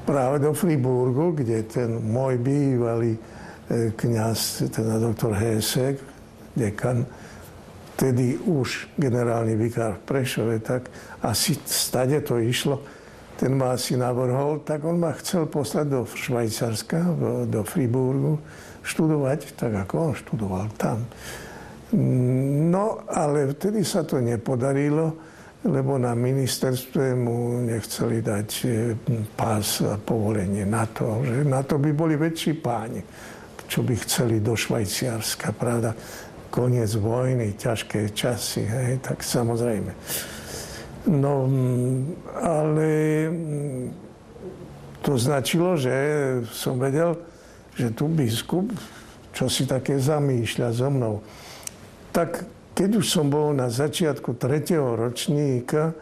práve 0.05 0.43
do 0.43 0.53
Friburgu, 0.53 1.33
kde 1.33 1.63
ten 1.65 1.97
môj 1.97 2.37
bývalý 2.37 3.17
e, 3.17 3.19
kniaz, 3.97 4.61
teda 4.69 4.99
doktor 5.01 5.33
Hesek, 5.33 5.97
dekan, 6.53 7.07
vtedy 7.97 8.37
už 8.45 8.93
generálny 8.99 9.57
vikár 9.57 9.97
v 9.97 10.05
Prešove, 10.05 10.59
tak 10.61 10.91
asi 11.23 11.57
stade 11.65 12.21
to 12.21 12.37
išlo. 12.37 12.83
ten 13.39 13.57
ma 13.57 13.73
asi 13.73 13.97
navrhol, 13.97 14.61
tak 14.61 14.85
on 14.85 15.01
ma 15.01 15.11
chcel 15.17 15.49
poslať 15.49 15.85
do 15.89 15.99
Švajcarska, 16.05 16.99
do 17.49 17.61
Friburgu, 17.65 18.37
študovať, 18.85 19.57
tak 19.57 19.73
ako 19.87 19.93
on 19.97 20.13
študoval 20.13 20.67
tam. 20.77 21.09
No, 21.93 23.05
ale 23.05 23.53
vtedy 23.53 23.85
sa 23.85 24.01
to 24.01 24.17
nepodarilo, 24.17 25.13
lebo 25.63 26.01
na 26.01 26.17
ministerstve 26.17 27.13
mu 27.13 27.61
nechceli 27.61 28.19
dať 28.19 28.49
e, 28.65 28.67
pás 29.37 29.79
a 29.85 29.95
povolenie 30.01 30.65
na 30.65 30.89
to, 30.89 31.21
že 31.21 31.45
na 31.45 31.61
to 31.61 31.77
by 31.77 31.93
boli 31.93 32.17
väčší 32.17 32.57
páni, 32.59 32.99
čo 33.69 33.85
by 33.85 33.93
chceli 34.03 34.41
do 34.41 34.57
Švajciarska, 34.57 35.53
pravda. 35.53 35.93
Koniec 36.53 36.93
vojny, 36.97 37.57
ťažké 37.57 38.13
časy, 38.13 38.61
hej, 38.61 39.01
tak 39.01 39.25
samozrejme. 39.25 39.89
No, 41.09 41.49
ale 42.37 42.89
to 45.01 45.17
značilo, 45.17 45.73
že 45.73 45.93
som 46.53 46.77
vedel, 46.77 47.17
že 47.73 47.89
tu 47.89 48.05
biskup 48.05 48.69
čo 49.33 49.49
si 49.49 49.65
také 49.65 49.97
zamýšľa 49.97 50.69
so 50.71 50.87
mnou. 50.93 51.25
Tak 52.13 52.45
keď 52.77 53.01
už 53.01 53.05
som 53.09 53.25
bol 53.25 53.57
na 53.57 53.73
začiatku 53.73 54.37
tretieho 54.37 54.93
ročníka 54.93 55.97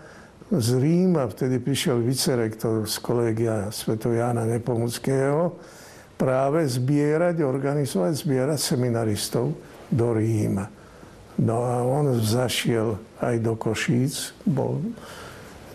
z 0.52 0.76
Ríma, 0.76 1.32
vtedy 1.32 1.64
prišiel 1.64 2.04
vicerektor 2.04 2.84
z 2.84 3.00
kolegia 3.00 3.72
Sv. 3.72 3.96
Jána 3.96 4.44
Nepomuckého, 4.44 5.56
práve 6.20 6.68
zbierať, 6.68 7.40
organizovať, 7.40 8.12
zbierať 8.28 8.60
seminaristov 8.60 9.56
do 9.88 10.08
Ríma. 10.12 10.68
No 11.40 11.64
a 11.64 11.80
on 11.80 12.20
zašiel 12.20 13.00
aj 13.24 13.36
do 13.40 13.56
Košíc, 13.56 14.36
bol 14.44 14.84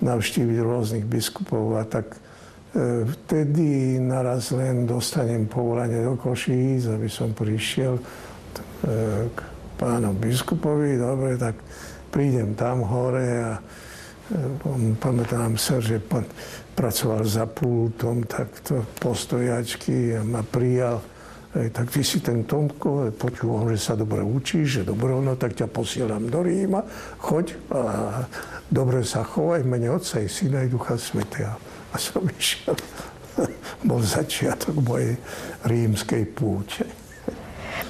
navštíviť 0.05 0.59
rôznych 0.61 1.09
biskupov 1.09 1.81
a 1.81 1.88
tak 1.88 2.12
e, 2.12 2.21
vtedy 3.09 3.97
naraz 3.97 4.52
len 4.52 4.85
dostanem 4.85 5.49
povolanie 5.49 6.05
do 6.05 6.21
Košíc, 6.21 6.93
aby 6.93 7.09
som 7.09 7.33
prišiel 7.33 7.97
e, 7.97 8.02
k 9.33 9.55
pánom 9.76 10.16
biskupovi, 10.16 10.97
dobre, 10.99 11.37
tak 11.37 11.56
prídem 12.11 12.56
tam 12.56 12.83
hore 12.83 13.28
a 13.45 13.52
e, 13.56 14.97
pamätám 14.97 15.61
sa, 15.61 15.78
že 15.78 16.00
pracoval 16.75 17.23
za 17.28 17.45
pultom, 17.45 18.25
tak 18.25 18.49
to 18.64 18.83
postojačky 19.00 20.16
a 20.16 20.25
ma 20.25 20.40
prijal 20.40 21.00
Hej, 21.56 21.73
tak 21.73 21.88
ty 21.88 22.04
si 22.04 22.21
ten 22.21 22.45
Tomko, 22.45 23.16
počúvam, 23.16 23.64
že 23.73 23.80
sa 23.80 23.97
dobre 23.97 24.21
učíš, 24.21 24.66
že 24.68 24.83
dobre, 24.85 25.16
no 25.16 25.40
tak 25.40 25.56
ťa 25.56 25.73
posielam 25.73 26.28
do 26.28 26.45
Ríma, 26.45 26.85
choď 27.16 27.56
a 27.73 27.80
dobre 28.68 29.00
sa 29.00 29.25
chovaj 29.25 29.64
mene 29.64 29.88
Otca 29.88 30.21
i 30.21 30.28
Syna 30.28 30.61
i 30.61 30.68
Ducha 30.68 31.00
Svetého. 31.00 31.56
A 31.92 31.97
som 31.97 32.21
išiel. 32.28 32.76
Bol 33.88 34.04
začiatok 34.04 34.76
mojej 34.85 35.16
rímskej 35.64 36.28
púte. 36.37 36.85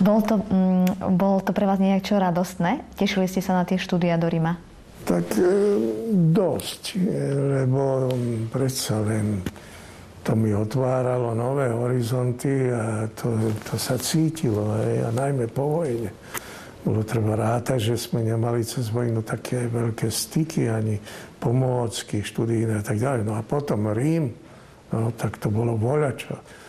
Bolo 0.02 0.21
to, 0.23 0.35
mm, 0.40 1.16
bolo 1.16 1.38
to 1.40 1.50
pre 1.57 1.64
vás 1.64 1.81
nejak 1.81 2.05
čo 2.05 2.21
radostné? 2.21 2.85
Tešili 3.00 3.31
ste 3.31 3.40
sa 3.40 3.57
na 3.57 3.64
tie 3.64 3.81
štúdia 3.81 4.21
do 4.21 4.28
Ríma? 4.28 4.61
Tak 5.07 5.38
e, 5.38 5.47
dosť, 6.35 6.99
lebo 7.62 8.11
predsa 8.50 9.00
len 9.07 9.40
to 10.26 10.35
mi 10.35 10.50
otváralo 10.50 11.38
nové 11.38 11.71
horizonty 11.71 12.66
a 12.75 13.07
to, 13.14 13.55
to 13.62 13.78
sa 13.78 13.95
cítilo, 13.95 14.75
hej, 14.83 15.07
a 15.07 15.14
najmä 15.14 15.47
po 15.47 15.78
vojne. 15.78 16.11
Bolo 16.83 17.07
treba 17.07 17.38
rátať, 17.38 17.95
že 17.95 18.11
sme 18.11 18.26
nemali 18.26 18.66
cez 18.66 18.90
vojnu 18.90 19.22
také 19.22 19.70
veľké 19.70 20.11
styky, 20.11 20.66
ani 20.66 20.99
pomôcky, 21.38 22.27
študijné 22.27 22.79
a 22.79 22.85
tak 22.87 22.99
ďalej. 22.99 23.22
No 23.22 23.38
a 23.38 23.42
potom 23.46 23.90
Rím, 23.94 24.35
no 24.90 25.14
tak 25.14 25.38
to 25.38 25.51
bolo 25.51 25.79
voľačo. 25.79 26.65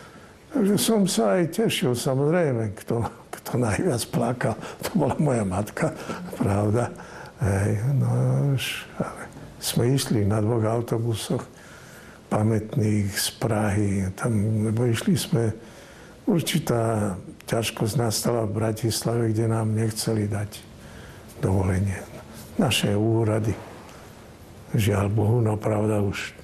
Takže 0.48 0.74
som 0.80 1.04
sa 1.04 1.36
aj 1.36 1.52
tešil, 1.60 1.92
samozrejme, 1.92 2.72
kto, 2.84 3.04
kto 3.28 3.50
najviac 3.60 4.02
plakal, 4.08 4.54
to 4.80 4.88
bola 4.96 5.16
moja 5.20 5.44
matka, 5.44 5.92
pravda. 6.40 6.88
Hej, 7.38 7.72
no 7.94 8.08
už, 8.56 8.88
ale 8.98 9.22
sme 9.60 9.84
išli 9.92 10.24
na 10.24 10.40
dvoch 10.40 10.64
autobusoch 10.64 11.44
pamätných 12.32 13.12
z 13.12 13.28
Prahy. 13.36 13.90
Tam, 14.16 14.32
lebo 14.64 14.88
išli 14.88 15.14
sme, 15.14 15.52
určitá 16.24 17.14
ťažkosť 17.48 17.94
nastala 18.00 18.44
v 18.44 18.56
Bratislave, 18.56 19.32
kde 19.32 19.52
nám 19.52 19.72
nechceli 19.72 20.28
dať 20.28 20.50
dovolenie. 21.40 22.00
Naše 22.60 22.96
úrady. 22.96 23.54
Žiaľ 24.76 25.06
Bohu, 25.08 25.40
no 25.40 25.56
pravda, 25.56 26.04
už 26.04 26.37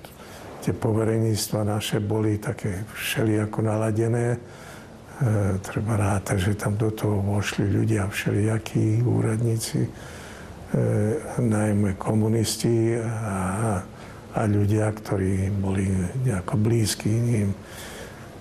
tie 0.64 0.72
povereníctva 0.72 1.68
naše 1.68 2.00
boli 2.00 2.40
také 2.40 2.88
všelijako 2.96 3.60
naladené. 3.60 4.34
E, 4.34 4.38
treba 5.60 6.00
rátať, 6.00 6.50
že 6.50 6.52
tam 6.56 6.80
do 6.80 6.88
toho 6.88 7.20
vošli 7.20 7.68
ľudia, 7.68 8.08
všelijakí 8.08 9.04
úradníci, 9.04 9.84
e, 9.84 9.90
najmä 11.38 12.00
komunisti 12.00 12.96
a 13.04 13.84
a 14.34 14.50
ľudia, 14.50 14.90
ktorí 14.90 15.46
boli 15.62 15.86
nejako 16.26 16.58
blízki 16.58 17.08
ním. 17.08 17.54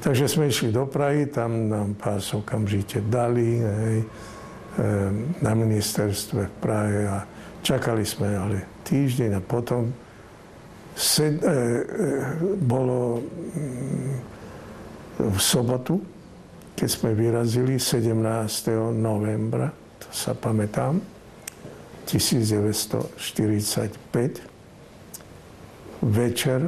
Takže 0.01 0.27
sme 0.27 0.49
išli 0.49 0.73
do 0.73 0.89
Prahy, 0.89 1.29
tam 1.29 1.69
nám 1.69 1.95
pás 1.95 2.33
okamžite 2.33 2.99
dali 3.07 3.61
hej, 3.61 3.97
na 5.39 5.53
ministerstve 5.53 6.49
v 6.49 6.55
Prahe 6.59 6.99
a 7.07 7.17
čakali 7.63 8.03
sme 8.03 8.35
ale 8.35 8.83
týždeň 8.83 9.37
a 9.37 9.41
potom 9.45 9.93
sed, 10.95 11.41
e, 11.41 11.49
e, 11.49 11.57
bolo 12.61 13.21
mm, 13.21 14.13
v 15.17 15.39
sobotu, 15.41 16.01
keď 16.73 16.89
sme 16.89 17.13
vyrazili 17.13 17.77
17. 17.77 18.17
novembra, 18.93 19.69
to 20.01 20.09
sa 20.09 20.33
pamätám, 20.33 21.01
1945, 22.05 23.23
večer 26.03 26.59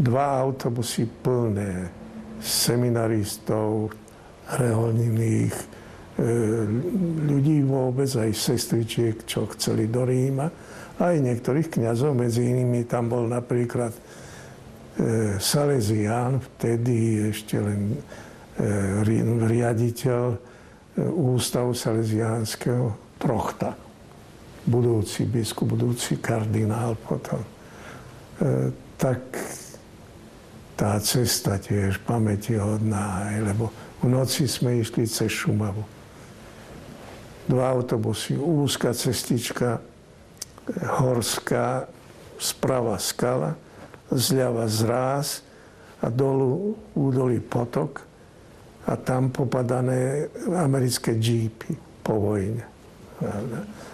dva 0.00 0.26
autobusy 0.42 1.06
plné 1.06 1.86
seminaristov, 2.40 3.94
reholných 4.50 5.54
e, 5.54 5.64
ľudí 7.30 7.62
vôbec, 7.62 8.08
aj 8.08 8.32
sestričiek, 8.34 9.22
čo 9.28 9.46
chceli 9.54 9.86
do 9.86 10.02
Ríma, 10.02 10.50
aj 11.00 11.16
niektorých 11.16 11.72
kňazov, 11.80 12.12
medzi 12.12 12.44
inými 12.44 12.84
tam 12.84 13.08
bol 13.08 13.24
napríklad 13.24 13.96
e, 13.96 14.00
Salesián, 15.40 16.44
vtedy 16.44 17.28
ešte 17.32 17.56
len 17.56 17.96
e, 17.96 17.98
riaditeľ 19.48 20.52
ústavu 21.00 21.72
salesiánskeho 21.72 23.16
Prochta, 23.16 23.72
budúci 24.64 25.24
biskup, 25.24 25.72
budúci 25.72 26.20
kardinál 26.20 26.96
potom. 27.00 27.40
E, 27.40 27.48
tak 29.00 29.20
tá 30.76 30.96
cesta 31.00 31.60
tiež 31.60 32.00
pamätihodná, 32.04 33.28
lebo 33.40 33.68
v 34.00 34.08
noci 34.08 34.48
sme 34.48 34.80
išli 34.80 35.04
cez 35.04 35.28
Šumavu. 35.28 35.84
Dva 37.44 37.72
autobusy, 37.72 38.36
úzka 38.36 38.96
cestička, 38.96 39.89
horská, 40.78 41.88
sprava 42.40 42.96
skala, 42.96 43.56
zľava 44.10 44.66
zráz 44.66 45.42
a 46.00 46.08
dolu 46.08 46.74
údolí 46.96 47.38
potok 47.40 48.02
a 48.88 48.96
tam 48.96 49.28
popadané 49.30 50.26
americké 50.56 51.14
džípy 51.14 52.02
po 52.02 52.16
vojne. 52.16 52.64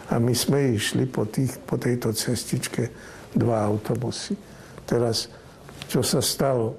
A 0.07 0.23
my 0.23 0.31
sme 0.31 0.79
išli 0.79 1.11
po, 1.11 1.27
tých, 1.27 1.59
po 1.67 1.75
tejto 1.75 2.15
cestičke 2.15 2.95
dva 3.35 3.67
autobusy. 3.67 4.39
Teraz, 4.87 5.27
čo 5.91 6.01
sa 6.07 6.23
stalo? 6.23 6.79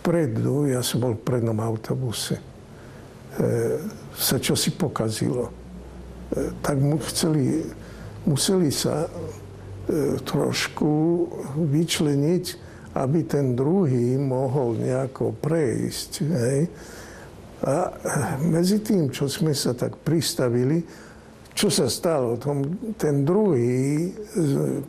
Vpredu, 0.00 0.70
ja 0.70 0.80
som 0.80 1.02
bol 1.02 1.18
v 1.18 1.26
prednom 1.26 1.58
autobuse, 1.58 2.38
e, 2.38 2.42
sa 4.14 4.38
čosi 4.40 4.72
pokazilo. 4.72 5.50
E, 5.50 5.52
tak 6.62 6.78
mu 6.78 6.96
chceli, 7.02 7.66
museli 8.24 8.68
sa 8.72 9.06
e, 9.06 9.10
trošku 10.20 10.92
vyčleniť, 11.56 12.44
aby 12.98 13.18
ten 13.22 13.54
druhý 13.54 14.18
mohol 14.18 14.74
nejako 14.80 15.36
prejsť. 15.38 16.10
Hej? 16.26 16.60
A 17.60 17.92
medzi 18.40 18.80
tým, 18.80 19.12
čo 19.12 19.28
sme 19.28 19.52
sa 19.52 19.76
tak 19.76 20.00
pristavili, 20.00 20.82
čo 21.52 21.68
sa 21.68 21.92
stalo? 21.92 22.40
ten 22.96 23.22
druhý 23.26 24.10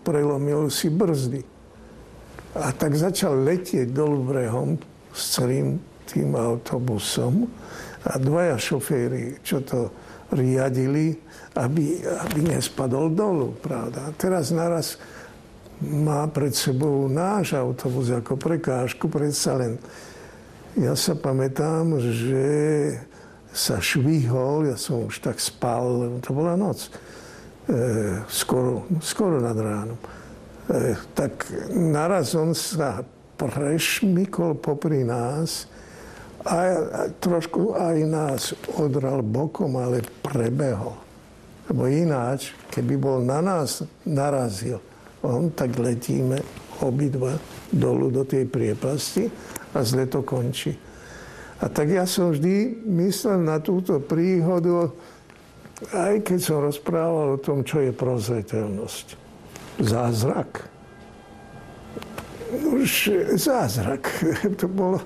prelomil 0.07 0.71
si 0.71 0.87
brzdy. 0.87 1.41
A 2.55 2.71
tak 2.71 2.95
začal 2.95 3.43
letieť 3.43 3.91
dolu 3.91 4.23
brehom 4.23 4.79
s 5.11 5.39
celým 5.39 5.79
tým 6.07 6.35
autobusom 6.35 7.47
a 8.07 8.17
dvaja 8.19 8.55
šoféry, 8.59 9.39
čo 9.43 9.63
to 9.63 9.91
riadili, 10.31 11.15
aby, 11.59 11.99
aby 12.03 12.39
nespadol 12.55 13.11
dolu, 13.11 13.55
pravda. 13.59 14.15
Teraz 14.15 14.55
naraz 14.55 14.95
má 15.81 16.29
pred 16.29 16.55
sebou 16.55 17.09
náš 17.11 17.57
autobus 17.57 18.13
ako 18.13 18.37
prekážku, 18.37 19.11
predsa 19.11 19.57
len. 19.59 19.75
Ja 20.79 20.95
sa 20.95 21.19
pamätám, 21.19 21.99
že 21.99 22.45
sa 23.51 23.83
švihol, 23.83 24.71
ja 24.71 24.79
som 24.79 25.11
už 25.11 25.19
tak 25.19 25.35
spal, 25.43 26.07
to 26.23 26.31
bola 26.31 26.55
noc, 26.55 26.87
e, 27.67 28.23
skoro, 28.31 28.87
skoro 29.03 29.43
nad 29.43 29.57
ránom. 29.59 29.99
E, 30.71 30.95
tak 31.11 31.43
naraz 31.75 32.31
on 32.39 32.55
sa 32.55 33.03
prešmykol 33.35 34.55
popri 34.63 35.03
nás 35.03 35.67
a, 36.41 36.57
trošku 37.21 37.77
aj 37.77 37.97
nás 38.05 38.41
odral 38.77 39.21
bokom, 39.21 39.77
ale 39.77 40.01
prebehol. 40.25 40.97
Lebo 41.69 41.87
ináč, 41.87 42.57
keby 42.73 42.97
bol 42.97 43.17
na 43.21 43.39
nás 43.39 43.85
narazil, 44.03 44.81
on, 45.21 45.53
tak 45.53 45.77
letíme 45.77 46.41
obidva 46.81 47.37
dolu 47.69 48.09
do 48.09 48.25
tej 48.25 48.49
priepasti 48.49 49.29
a 49.77 49.85
zle 49.85 50.09
to 50.09 50.25
končí. 50.25 50.73
A 51.61 51.69
tak 51.69 51.93
ja 51.93 52.09
som 52.09 52.33
vždy 52.33 52.81
myslel 52.89 53.45
na 53.45 53.61
túto 53.61 54.01
príhodu, 54.01 54.89
aj 55.93 56.25
keď 56.25 56.39
som 56.41 56.65
rozprával 56.65 57.37
o 57.37 57.41
tom, 57.41 57.61
čo 57.61 57.85
je 57.85 57.93
prozreteľnosť. 57.93 59.05
Zázrak. 59.77 60.65
Už 62.51 63.13
zázrak. 63.37 64.09
To 64.59 64.65
bolo 64.65 64.99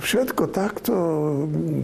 všetko 0.00 0.48
takto 0.48 0.94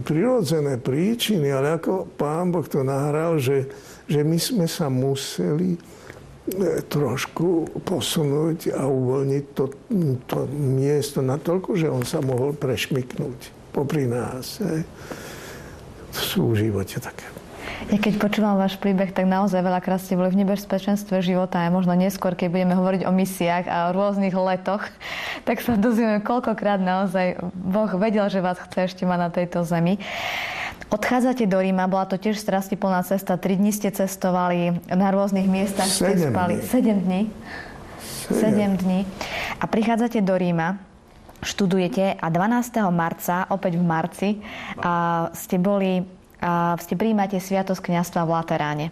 prirodzené 0.01 0.81
príčiny, 0.81 1.53
ale 1.53 1.77
ako 1.77 2.09
pán 2.17 2.49
Boh 2.49 2.65
to 2.65 2.81
nahral, 2.81 3.37
že, 3.37 3.69
že 4.09 4.25
my 4.25 4.37
sme 4.41 4.65
sa 4.65 4.89
museli 4.89 5.77
e, 5.77 5.79
trošku 6.89 7.77
posunúť 7.85 8.73
a 8.73 8.89
uvoľniť 8.89 9.43
to, 9.53 9.65
to 10.25 10.37
miesto 10.57 11.21
natoľko, 11.21 11.77
že 11.77 11.87
on 11.87 12.01
sa 12.01 12.17
mohol 12.17 12.57
prešmiknúť 12.57 13.69
popri 13.69 14.09
nás. 14.09 14.57
Hej. 14.57 14.81
Sú 16.17 16.57
v 16.57 16.65
živote 16.65 16.97
také. 16.97 17.36
Ja 17.87 17.97
keď 18.01 18.13
počúvam 18.17 18.57
váš 18.57 18.75
príbeh, 18.81 19.13
tak 19.13 19.29
naozaj 19.29 19.61
veľakrát 19.61 20.01
ste 20.01 20.17
boli 20.17 20.33
v 20.33 20.41
nebezpečenstve 20.41 21.21
života 21.21 21.61
a 21.61 21.69
možno 21.69 21.93
neskôr, 21.93 22.33
keď 22.33 22.49
budeme 22.49 22.73
hovoriť 22.73 23.01
o 23.05 23.13
misiách 23.13 23.65
a 23.69 23.77
o 23.87 23.93
rôznych 23.93 24.33
letoch, 24.33 24.81
tak 25.47 25.61
sa 25.61 25.77
dozvieme, 25.77 26.25
koľkokrát 26.25 26.81
naozaj 26.81 27.37
Boh 27.53 27.91
vedel, 28.01 28.25
že 28.33 28.41
vás 28.41 28.57
chce 28.57 28.89
ešte 28.89 29.03
mať 29.05 29.19
na 29.21 29.29
tejto 29.29 29.61
zemi. 29.61 30.01
Odchádzate 30.87 31.45
do 31.45 31.59
Ríma, 31.59 31.91
bola 31.91 32.07
to 32.07 32.15
tiež 32.15 32.39
strastiplná 32.39 33.03
cesta. 33.03 33.35
Tri 33.35 33.59
dní 33.59 33.75
ste 33.75 33.91
cestovali 33.91 34.71
na 34.87 35.11
rôznych 35.11 35.45
miestach, 35.45 35.91
ste 35.91 36.15
spali. 36.15 36.63
Sedem 36.63 37.03
dní. 37.03 37.21
Sedem 38.31 38.73
dní. 38.79 39.03
A 39.59 39.67
prichádzate 39.67 40.23
do 40.23 40.33
Ríma 40.33 40.79
študujete 41.43 42.17
a 42.17 42.27
12. 42.29 42.81
marca, 42.89 43.45
opäť 43.53 43.77
v 43.77 43.85
marci, 43.85 44.29
a 44.81 45.27
ste 45.37 45.61
boli, 45.61 46.01
a 46.41 46.77
ste 46.77 46.93
príjmate 46.99 47.41
sviatosť 47.41 47.81
kniastva 47.81 48.25
v 48.25 48.33
Lateráne. 48.33 48.85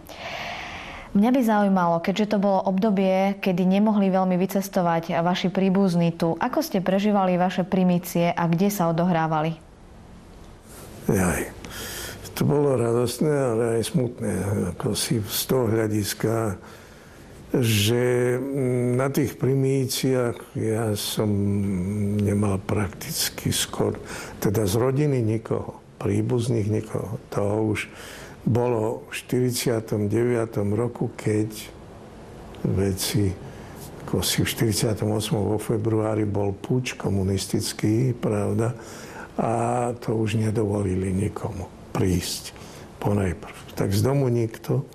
Mňa 1.16 1.30
by 1.32 1.40
zaujímalo, 1.40 1.96
keďže 2.04 2.36
to 2.36 2.38
bolo 2.42 2.60
obdobie, 2.68 3.40
kedy 3.40 3.64
nemohli 3.64 4.12
veľmi 4.12 4.36
vycestovať 4.36 5.16
vaši 5.24 5.48
príbuzní 5.48 6.12
tu, 6.12 6.36
ako 6.36 6.60
ste 6.60 6.84
prežívali 6.84 7.40
vaše 7.40 7.64
primície 7.64 8.28
a 8.28 8.44
kde 8.44 8.68
sa 8.68 8.92
odohrávali? 8.92 9.56
Jaj, 11.08 11.48
to 12.36 12.44
bolo 12.44 12.76
radostné, 12.76 13.32
ale 13.32 13.80
aj 13.80 13.82
smutné. 13.96 14.32
Ako 14.76 14.92
si 14.92 15.24
z 15.24 15.42
toho 15.48 15.72
hľadiska 15.72 16.60
že 17.56 18.36
na 18.98 19.08
tých 19.08 19.38
primíciách 19.38 20.58
ja 20.58 20.92
som 20.98 21.30
nemal 22.20 22.60
prakticky 22.60 23.54
skôr, 23.54 23.96
teda 24.42 24.66
z 24.66 24.74
rodiny 24.76 25.22
nikoho, 25.22 25.80
príbuzných 25.98 26.68
nikoho. 26.68 27.20
To 27.36 27.74
už 27.74 27.88
bolo 28.46 29.10
v 29.10 29.14
49. 29.18 30.06
roku, 30.76 31.10
keď 31.18 31.50
veci, 32.62 33.34
ako 34.06 34.22
si 34.22 34.46
v 34.46 34.48
48. 34.70 35.02
vo 35.34 35.58
februári 35.58 36.22
bol 36.22 36.54
púč 36.54 36.94
komunistický, 36.94 38.14
pravda, 38.14 38.74
a 39.36 39.92
to 39.98 40.16
už 40.16 40.40
nedovolili 40.40 41.12
nikomu 41.12 41.68
prísť 41.92 42.56
ponajprv. 43.02 43.56
Tak 43.76 43.92
z 43.92 44.00
domu 44.00 44.32
nikto, 44.32 44.86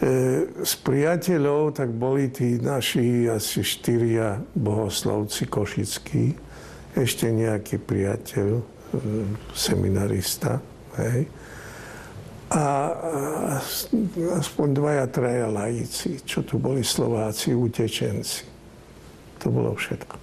e, 0.00 0.48
priateľov 0.62 1.76
tak 1.76 1.92
boli 1.92 2.32
tí 2.32 2.56
naši 2.56 3.28
asi 3.28 3.60
štyria 3.60 4.40
bohoslovci 4.56 5.44
košickí, 5.44 6.24
ešte 6.96 7.28
nejaký 7.28 7.76
priateľ, 7.82 8.77
seminarista, 9.52 10.60
hej. 10.96 11.28
A 12.48 12.96
aspoň 14.40 14.68
dvaja, 14.72 15.04
traja 15.12 15.52
lajíci, 15.52 16.24
čo 16.24 16.40
tu 16.40 16.56
boli 16.56 16.80
Slováci, 16.80 17.52
utečenci. 17.52 18.48
To 19.44 19.52
bolo 19.52 19.76
všetko. 19.76 20.16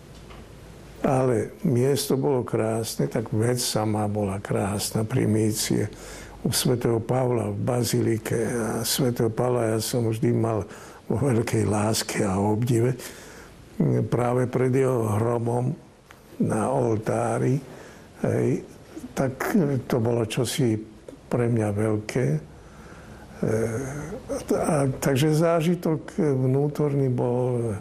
Ale 1.05 1.61
miesto 1.69 2.17
bolo 2.17 2.41
krásne, 2.41 3.05
tak 3.05 3.29
vec 3.29 3.61
sama 3.61 4.09
bola 4.09 4.41
krásna, 4.41 5.05
primície 5.05 5.85
u 6.41 6.49
svätého 6.49 6.97
Pavla 6.97 7.53
v 7.53 7.61
Bazilike. 7.61 8.41
A 8.41 8.81
svätého 8.81 9.29
Pavla 9.29 9.77
ja 9.77 9.79
som 9.81 10.09
vždy 10.09 10.33
mal 10.33 10.65
vo 11.05 11.21
veľkej 11.21 11.69
láske 11.69 12.25
a 12.25 12.41
obdive 12.41 12.97
práve 14.09 14.49
pred 14.49 14.73
jeho 14.73 15.13
hromom 15.21 15.77
na 16.41 16.73
oltári. 16.73 17.61
Hej, 18.25 18.65
tak 19.13 19.53
to 19.85 20.01
bolo 20.01 20.25
čosi 20.25 20.73
pre 21.29 21.45
mňa 21.45 21.69
veľké. 21.69 22.25
E, 22.33 22.39
a, 24.57 24.89
takže 24.97 25.37
zážitok 25.37 26.17
vnútorný 26.17 27.13
bol 27.13 27.77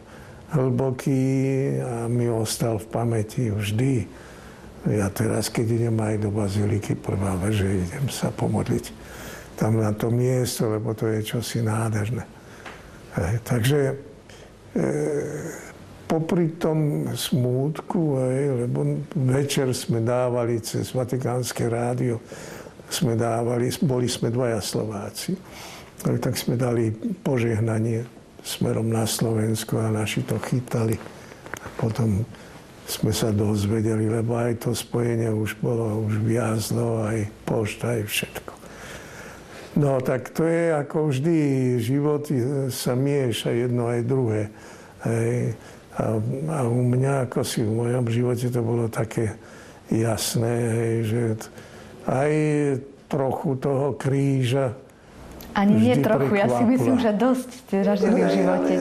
hlboký 0.52 1.24
a 1.80 2.06
mi 2.06 2.28
ostal 2.28 2.76
v 2.76 2.86
pamäti 2.92 3.48
vždy 3.48 4.24
ja 4.84 5.08
teraz, 5.08 5.48
keď 5.48 5.66
idem 5.80 5.96
aj 5.96 6.20
do 6.20 6.28
Baziliky, 6.28 6.92
prvá 6.92 7.40
vec, 7.40 7.56
že 7.56 7.88
idem 7.88 8.04
sa 8.12 8.28
pomodliť 8.28 8.92
tam 9.56 9.80
na 9.80 9.96
to 9.96 10.12
miesto, 10.12 10.68
lebo 10.68 10.92
to 10.92 11.08
je 11.08 11.24
čosi 11.24 11.64
nádherné. 11.64 12.20
Hej, 13.16 13.34
takže 13.48 13.80
e, 13.80 13.94
popri 16.04 16.56
tom 16.60 17.10
smútku, 17.12 18.20
hej, 18.20 18.66
lebo 18.66 19.04
večer 19.14 19.72
sme 19.72 20.04
dávali 20.04 20.60
cez 20.60 20.92
Vatikánske 20.92 21.66
rádio, 21.66 22.20
sme 22.88 23.18
dávali, 23.18 23.72
boli 23.82 24.06
sme 24.06 24.30
dvaja 24.30 24.60
Slováci, 24.62 25.34
tak 26.04 26.36
sme 26.36 26.54
dali 26.54 26.92
požehnanie 27.24 28.04
smerom 28.44 28.92
na 28.92 29.08
Slovensko 29.08 29.80
a 29.80 29.88
naši 29.88 30.20
to 30.22 30.36
chytali. 30.36 30.94
A 31.64 31.66
potom 31.80 32.22
sme 32.84 33.12
sa 33.16 33.32
dozvedeli, 33.32 34.12
lebo 34.12 34.36
aj 34.36 34.68
to 34.68 34.76
spojenie 34.76 35.32
už 35.32 35.56
bolo, 35.64 36.04
už 36.04 36.20
viazlo, 36.20 37.08
aj 37.08 37.24
pošta, 37.48 37.96
aj 37.96 38.02
všetko. 38.04 38.52
No 39.74 39.98
tak 40.04 40.30
to 40.30 40.44
je 40.46 40.70
ako 40.70 41.10
vždy, 41.10 41.38
život 41.82 42.28
sa 42.70 42.94
mieša 42.94 43.50
jedno 43.50 43.90
aj 43.90 44.00
druhé. 44.06 44.42
Hej. 45.02 45.56
A, 45.94 46.18
a 46.50 46.58
u 46.66 46.82
mňa, 46.82 47.30
ako 47.30 47.46
si 47.46 47.62
v 47.62 47.70
mojom 47.70 48.04
živote 48.10 48.46
to 48.50 48.60
bolo 48.60 48.90
také 48.90 49.38
jasné, 49.92 50.54
hej, 50.74 50.94
že 51.06 51.22
aj 52.10 52.32
trochu 53.06 53.50
toho 53.62 53.94
kríža 53.94 54.74
ani 55.54 55.86
nie 55.86 55.94
trochu, 56.02 56.34
ja 56.34 56.50
si 56.50 56.66
myslím, 56.66 56.98
že 56.98 57.14
dosť 57.14 57.48
ste 57.62 57.76
zažili 57.86 58.26
v 58.26 58.30
živote. 58.42 58.72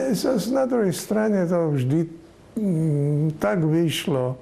Na 0.50 0.66
druhej 0.66 0.90
strane 0.90 1.46
to 1.46 1.70
vždy 1.70 2.10
Mm, 2.54 3.34
tak 3.42 3.66
vyšlo, 3.66 4.38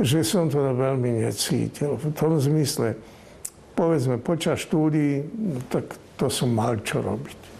že 0.00 0.24
som 0.24 0.48
to 0.48 0.56
veľmi 0.56 1.20
necítil. 1.20 2.00
V 2.00 2.08
tom 2.16 2.40
zmysle, 2.40 2.96
povedzme, 3.76 4.16
počas 4.16 4.64
štúdií, 4.64 5.20
no, 5.20 5.60
tak 5.68 6.00
to 6.16 6.32
som 6.32 6.48
mal 6.56 6.80
čo 6.80 7.04
robiť. 7.04 7.55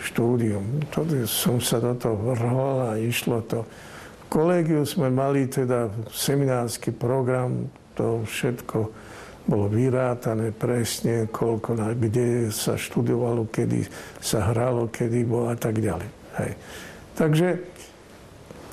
Štúdium. 0.00 0.84
To 0.92 1.04
som 1.24 1.60
sa 1.60 1.80
do 1.80 1.96
toho 1.96 2.36
vrhol 2.36 2.76
a 2.84 2.90
išlo 3.00 3.40
to. 3.44 3.64
V 3.64 4.24
kolégiu 4.28 4.82
sme 4.84 5.08
mali 5.08 5.46
teda 5.46 5.88
seminársky 6.10 6.92
program, 6.92 7.70
to 7.96 8.26
všetko 8.28 8.92
bolo 9.46 9.70
vyrátané 9.70 10.50
presne, 10.50 11.30
koľko, 11.30 11.78
kde 11.94 12.50
sa 12.50 12.74
študovalo, 12.74 13.46
kedy 13.46 13.86
sa 14.18 14.50
hralo, 14.50 14.90
kedy 14.90 15.22
bolo 15.22 15.54
a 15.54 15.56
tak 15.56 15.78
ďalej. 15.78 16.08
Hej. 16.42 16.52
Takže 17.14 17.48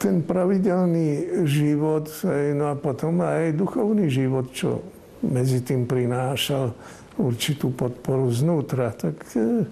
ten 0.01 0.25
pravidelný 0.25 1.39
život, 1.47 2.09
no 2.57 2.73
a 2.73 2.75
potom 2.75 3.21
aj 3.21 3.55
duchovný 3.55 4.09
život, 4.09 4.51
čo 4.51 4.83
medzi 5.23 5.63
tým 5.63 5.88
prinášal 5.88 6.75
určitú 7.15 7.71
podporu 7.71 8.27
znútra. 8.33 8.91
Tak 8.91 9.15
e, 9.38 9.63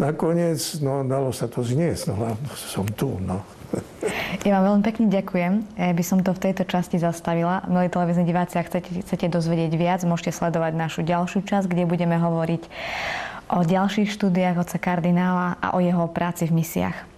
nakoniec, 0.00 0.58
no, 0.80 1.04
dalo 1.04 1.30
sa 1.30 1.44
to 1.46 1.60
zniesť, 1.60 2.16
no, 2.16 2.34
som 2.56 2.88
tu, 2.88 3.20
no. 3.20 3.44
Ja 4.40 4.56
vám 4.56 4.72
veľmi 4.72 4.84
pekne 4.88 5.06
ďakujem. 5.12 5.52
Ja 5.76 5.92
by 5.92 6.04
som 6.06 6.24
to 6.24 6.32
v 6.32 6.48
tejto 6.48 6.64
časti 6.64 6.96
zastavila. 6.96 7.60
Milí 7.68 7.92
televízni 7.92 8.24
diváci, 8.24 8.56
ak 8.56 8.72
chcete, 8.72 9.04
chcete 9.04 9.26
dozvedieť 9.28 9.72
viac, 9.76 10.00
môžete 10.08 10.32
sledovať 10.32 10.72
našu 10.74 11.04
ďalšiu 11.04 11.44
časť, 11.44 11.68
kde 11.68 11.84
budeme 11.84 12.16
hovoriť 12.16 12.62
o 13.52 13.60
ďalších 13.60 14.08
štúdiách 14.08 14.64
oca 14.64 14.78
kardinála 14.80 15.60
a 15.60 15.76
o 15.76 15.78
jeho 15.84 16.08
práci 16.08 16.48
v 16.48 16.62
misiách. 16.64 17.09